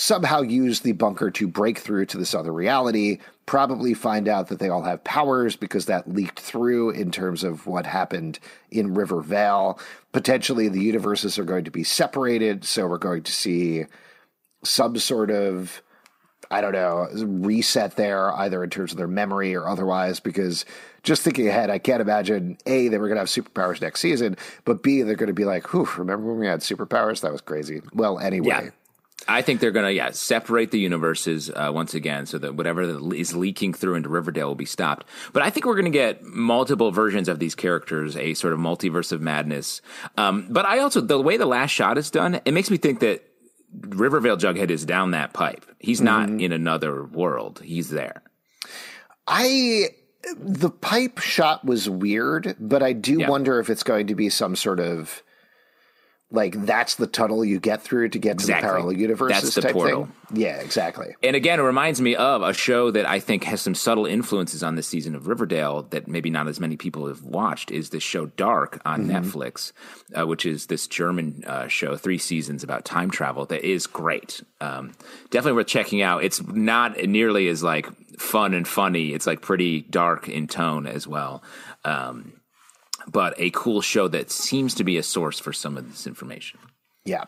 [0.00, 4.58] somehow use the bunker to break through to this other reality, probably find out that
[4.58, 8.38] they all have powers because that leaked through in terms of what happened
[8.70, 9.78] in Rivervale.
[10.12, 13.84] Potentially the universes are going to be separated, so we're going to see
[14.64, 15.82] some sort of
[16.50, 20.64] I don't know, reset there, either in terms of their memory or otherwise, because
[21.04, 24.36] just thinking ahead, I can't imagine A, they were going to have superpowers next season,
[24.64, 27.20] but B, they're going to be like, whew, remember when we had superpowers?
[27.20, 27.82] That was crazy.
[27.92, 28.48] Well, anyway.
[28.48, 28.70] Yeah.
[29.28, 32.82] I think they're going to yeah separate the universes uh, once again, so that whatever
[33.14, 35.06] is leaking through into Riverdale will be stopped.
[35.32, 38.58] But I think we're going to get multiple versions of these characters, a sort of
[38.58, 39.82] multiverse of madness.
[40.16, 43.00] Um, but I also the way the last shot is done, it makes me think
[43.00, 43.22] that
[43.72, 45.64] Rivervale Jughead is down that pipe.
[45.78, 47.60] He's not in another world.
[47.64, 48.22] He's there.
[49.26, 49.90] I
[50.36, 53.28] the pipe shot was weird, but I do Yeah.
[53.30, 55.22] wonder if it's going to be some sort of
[56.32, 58.62] like that's the tunnel you get through to get to Exactly.
[58.68, 60.04] the parallel universes That's the type portal.
[60.28, 60.40] thing.
[60.42, 61.16] Yeah, exactly.
[61.24, 64.62] And again, it reminds me of a show that I think has some subtle influences
[64.62, 67.72] on this season of Riverdale that maybe not as many people have watched.
[67.72, 69.72] Is this show Dark on Netflix,
[70.16, 74.40] uh, which is this German uh, show, three seasons about time travel that is great.
[74.60, 74.92] Um,
[75.30, 76.22] definitely worth checking out.
[76.22, 79.14] It's not nearly as like fun and funny.
[79.14, 81.42] It's like pretty dark in tone as well.
[81.84, 82.34] Um,
[83.10, 86.58] but a cool show that seems to be a source for some of this information.
[87.04, 87.24] Yeah.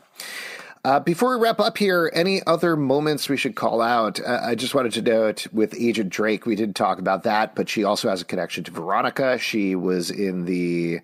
[0.84, 4.18] Uh, before we wrap up here, any other moments we should call out?
[4.20, 7.68] Uh, I just wanted to note with Agent Drake, we did talk about that, but
[7.68, 9.38] she also has a connection to Veronica.
[9.38, 10.98] She was in the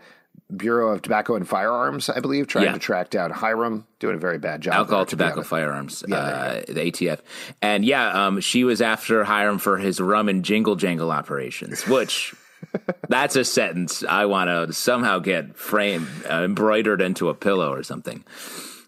[0.57, 2.73] Bureau of Tobacco and Firearms, I believe, trying Yeah.
[2.73, 4.75] to track down Hiram, doing a very bad job.
[4.75, 7.21] alcohol, there, to tobacco, firearms, there uh, the ATF,
[7.63, 12.35] and yeah, um, she was after Hiram for his rum and jingle jangle operations, which
[13.09, 17.83] that's a sentence I want to somehow get framed, uh, embroidered into a pillow or
[17.83, 18.25] something.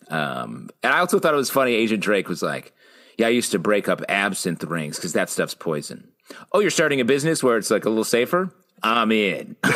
[0.08, 1.72] Um, and I also thought it was funny.
[1.72, 2.72] Agent Drake was like,
[3.16, 6.08] "Yeah, I used to break up absinthe rings because that stuff's poison."
[6.52, 8.52] Oh, you're starting a business where it's like a little safer.
[8.82, 9.56] I'm in.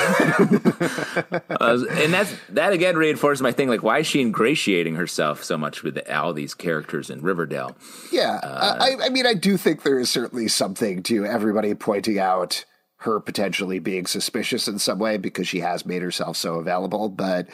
[1.61, 3.69] Uh, and that's that again reinforces my thing.
[3.69, 7.77] Like, why is she ingratiating herself so much with all these characters in Riverdale?
[8.11, 12.65] Yeah, I, I mean, I do think there is certainly something to everybody pointing out
[13.05, 17.49] her potentially being suspicious in some way because she has made herself so available, but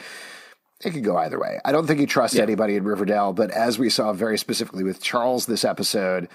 [0.83, 1.59] it could go either way.
[1.63, 5.01] I don't think he trusts anybody in Riverdale, but as we saw very specifically with
[5.01, 6.27] Charles this episode,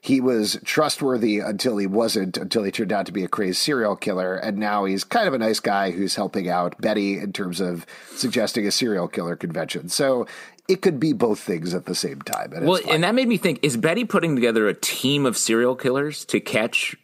[0.00, 3.96] he was trustworthy until he wasn't, until he turned out to be a crazed serial
[3.96, 7.58] killer, and now he's kind of a nice guy who's helping out Betty in terms
[7.58, 9.88] of suggesting a serial killer convention.
[9.88, 10.26] So
[10.68, 12.52] it could be both things at the same time.
[12.52, 15.74] And Well, and that made me think: Is Betty putting together a team of serial
[15.74, 16.96] killers to catch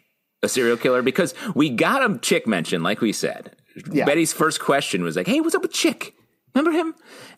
[0.43, 1.01] a serial killer?
[1.01, 3.55] Because we got a chick mentioned, like we said.
[3.91, 4.05] Yeah.
[4.05, 6.13] Betty's first question was like, "Hey, what's up with Chick?
[6.53, 6.93] Remember him?"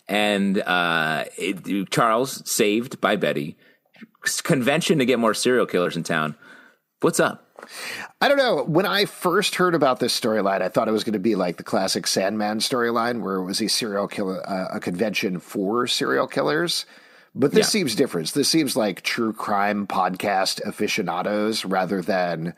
[0.08, 3.56] And uh, it, Charles saved by Betty.
[4.44, 6.36] Convention to get more serial killers in town.
[7.02, 7.42] What's up?
[8.22, 8.64] I don't know.
[8.64, 11.58] When I first heard about this storyline, I thought it was going to be like
[11.58, 16.28] the classic Sandman storyline, where it was a serial killer, uh, a convention for serial
[16.28, 16.86] killers.
[17.36, 17.70] But this Yeah.
[17.72, 18.34] seems different.
[18.34, 22.54] This seems like true crime podcast aficionados rather than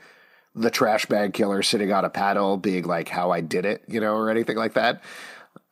[0.55, 3.99] the trash bag killer sitting on a paddle being like how I did it, you
[3.99, 5.01] know, or anything like that.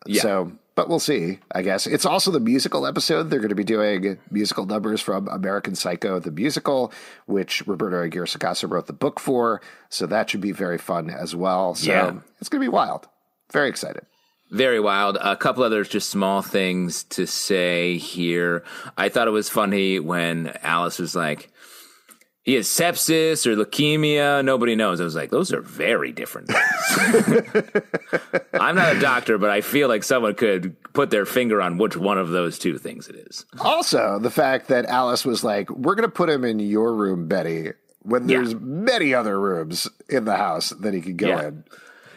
[0.06, 0.22] Yeah.
[0.22, 1.86] So but we'll see, I guess.
[1.86, 3.30] It's also the musical episode.
[3.30, 6.92] They're going to be doing musical numbers from American Psycho, the musical,
[7.28, 9.62] which Roberto Aguirre Sacasa wrote the book for.
[9.90, 11.76] So that should be very fun as well.
[11.76, 12.14] So Yeah.
[12.40, 13.08] it's going to be wild.
[13.52, 14.06] Very excited.
[14.50, 15.18] Very wild.
[15.22, 18.64] A couple other just small things to say here.
[18.98, 21.52] I thought it was funny when Alice was like,
[22.44, 24.44] he has sepsis or leukemia.
[24.44, 25.00] Nobody knows.
[25.02, 27.74] I was like, those are very different things.
[28.54, 31.96] I'm not a doctor, but I feel like someone could put their finger on which
[31.96, 33.46] one of those two things it is.
[33.60, 37.28] Also, the fact that Alice was like, we're going to put him in your room,
[37.28, 37.72] Betty,
[38.02, 38.38] when Yeah.
[38.38, 41.48] there's many other rooms in the house that he could go Yeah.
[41.48, 41.64] in.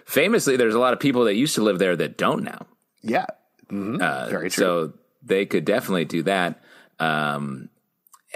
[0.05, 2.67] Famously, there's a lot of people that used to live there that don't now.
[3.03, 3.27] Yeah.
[3.71, 3.99] Mhm.
[4.31, 4.65] Very true.
[4.65, 6.61] So they could definitely do that.
[7.01, 7.69] Um,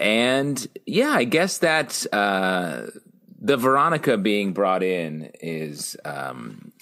[0.01, 2.87] and yeah, I guess that uh,
[3.41, 6.73] the Veronica being brought in is um,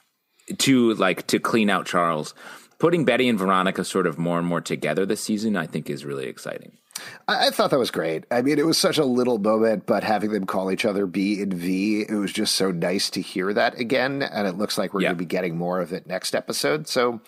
[0.59, 2.35] to like to clean out Charles.
[2.79, 6.05] Putting Betty and Veronica sort of more and more together this season, I think, is
[6.05, 6.79] really exciting.
[7.27, 8.25] I, I thought that was great.
[8.31, 11.43] I mean, it was such a little moment, but having them call each other B
[11.43, 14.23] and V, it was just so nice to hear that again.
[14.23, 15.09] And it looks like we're Yeah.
[15.09, 16.87] going to be getting more of it next episode.
[16.87, 17.21] So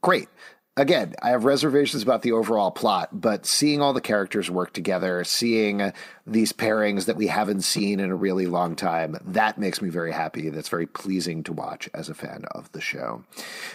[0.00, 0.28] great.
[0.76, 5.22] Again, I have reservations about the overall plot, but seeing all the characters work together,
[5.22, 5.92] seeing
[6.26, 10.10] these pairings that we haven't seen in a really long time, that makes me very
[10.10, 10.48] happy.
[10.48, 13.22] That's very pleasing to watch as a fan of the show.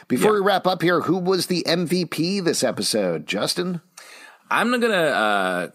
[0.10, 3.26] Before we wrap up here, who was the MVP this episode?
[3.26, 3.80] Justin?
[4.52, 5.68] I'm gonna uh,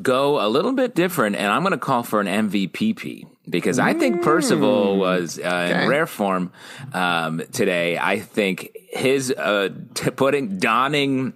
[0.00, 4.22] go a little bit different, and I'm gonna call for an MVPP because I think
[4.22, 5.82] Percival was uh, Okay.
[5.82, 6.52] in rare form
[6.94, 7.98] um, today.
[7.98, 11.34] I think his uh, t- putting donning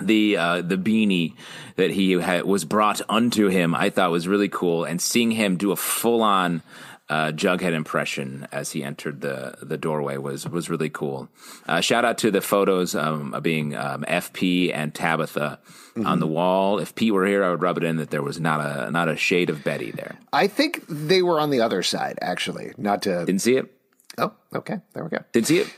[0.00, 1.34] the uh, the beanie
[1.76, 5.56] that he had, was brought unto him, I thought was really cool, and seeing him
[5.56, 6.62] do a full on.
[7.08, 11.28] Uh, Jughead impression as he entered the the doorway was was really cool.
[11.66, 15.58] Uh, shout out to the photos um, of being um, FP and Tabitha
[16.06, 16.78] on the wall.
[16.78, 19.10] If Pete were here, I would rub it in that there was not a not
[19.10, 20.16] a shade of Betty there.
[20.32, 22.72] I think they were on the other side, actually.
[22.78, 23.26] Not to.
[23.26, 23.70] Didn't see it.
[24.16, 24.76] Oh, okay.
[24.94, 25.18] There we go.
[25.32, 25.74] Didn't see it.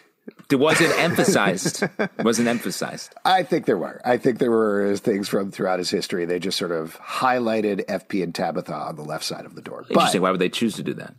[0.50, 1.82] It wasn't emphasized.
[2.18, 3.14] wasn't emphasized.
[3.24, 4.00] I think there were.
[4.04, 6.24] I think there were things from throughout his history.
[6.24, 9.80] They just sort of highlighted FP and Tabitha on the left side of the door.
[9.88, 10.20] Interesting.
[10.20, 11.14] But Why would they choose to do that?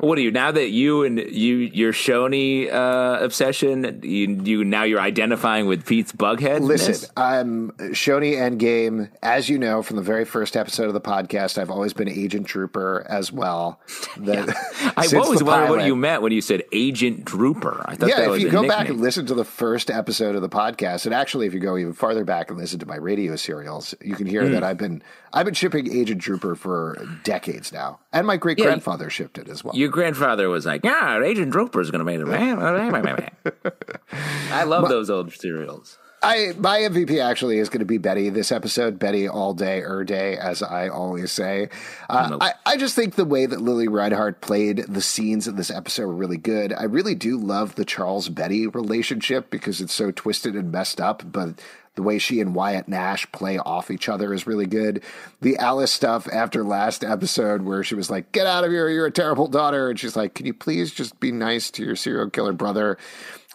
[0.00, 4.00] What are you now that you and you your Choni uh, obsession?
[4.02, 6.60] You, you now you're identifying with Pete's bughead.
[6.60, 9.10] listen, I'm Choni Endgame.
[9.22, 12.46] As you know from the very first episode of the podcast, I've always been Agent
[12.46, 13.80] Trooper as well.
[14.18, 14.48] That,
[14.96, 17.84] I always wondered what you meant when you said Agent Drooper.
[17.86, 18.68] I thought Yeah, if you go nickname.
[18.78, 21.76] back and listen to the first episode of the podcast, and actually if you go
[21.76, 24.52] even farther back and listen to my radio serials, you can hear Hmm.
[24.52, 25.02] that I've been
[25.32, 29.62] I've been shipping Agent Trooper for decades now, and my great grandfather shipped it as
[29.62, 29.65] well.
[29.74, 32.26] Your grandfather was like, "Yeah, Agent Drooper is going to make it."
[34.50, 35.98] I love those old serials.
[36.22, 38.98] I my MVP actually is going to be Betty this episode.
[38.98, 41.68] Betty all day, er day, as I always say.
[42.08, 42.42] Uh, Nope.
[42.42, 46.06] I I just think the way that Lili Reinhart played the scenes in this episode
[46.06, 46.72] were really good.
[46.72, 51.22] I really do love the Charles Betty relationship because it's so twisted and messed up,
[51.30, 51.60] but.
[51.96, 55.02] The way she and Wyatt Nash play off each other is really good.
[55.40, 58.88] The Alice stuff after last episode, where she was like, "Get out of here!
[58.88, 61.96] You're a terrible daughter," and she's like, "Can you please just be nice to your
[61.96, 62.98] serial killer brother?"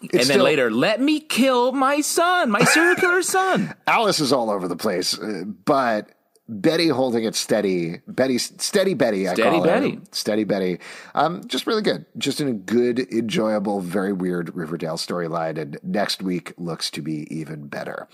[0.01, 3.73] It's and then still- later, let me kill my son, my serial killer son.
[3.85, 6.09] Alice is all over the place, uh, but
[6.51, 8.01] Betty holding it steady.
[8.07, 9.29] Betty, steady Betty.
[9.29, 9.67] I Steady call her.
[9.67, 9.99] Betty.
[10.11, 10.79] Steady Betty.
[11.15, 12.05] Um, just really good.
[12.17, 15.57] Just in a good, enjoyable, very weird Riverdale storyline.
[15.57, 18.09] And next week looks to be even better.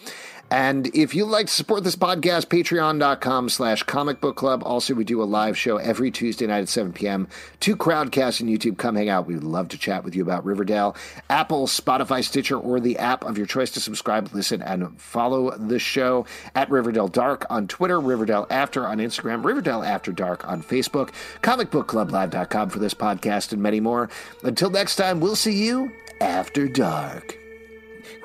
[0.50, 4.64] And if you'd like to support this podcast, patreon.com slash comic book club.
[4.64, 7.28] Also, we do a live show every Tuesday night at 7 p.m.
[7.60, 8.78] to Crowdcast and YouTube.
[8.78, 9.28] Come hang out.
[9.28, 10.96] We would love to chat with you about Riverdale.
[11.30, 15.80] Apple, Spotify, Stitcher, or the app of your choice to subscribe, listen, and follow the
[15.80, 16.26] show
[16.56, 21.10] at Riverdale Dark on Twitter, Riverdale After on Instagram, Riverdale After Dark on Facebook,
[21.42, 24.10] comicbookclublive.com for this podcast, and many more.
[24.44, 25.92] Until next time, we'll see you
[26.22, 27.47] after dark.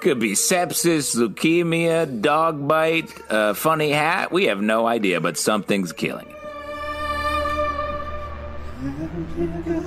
[0.02, 4.32] Could be sepsis, leukemia, dog bite, uh, funny hat.
[4.32, 6.26] We have no idea, but something's killing
[8.82, 9.81] it.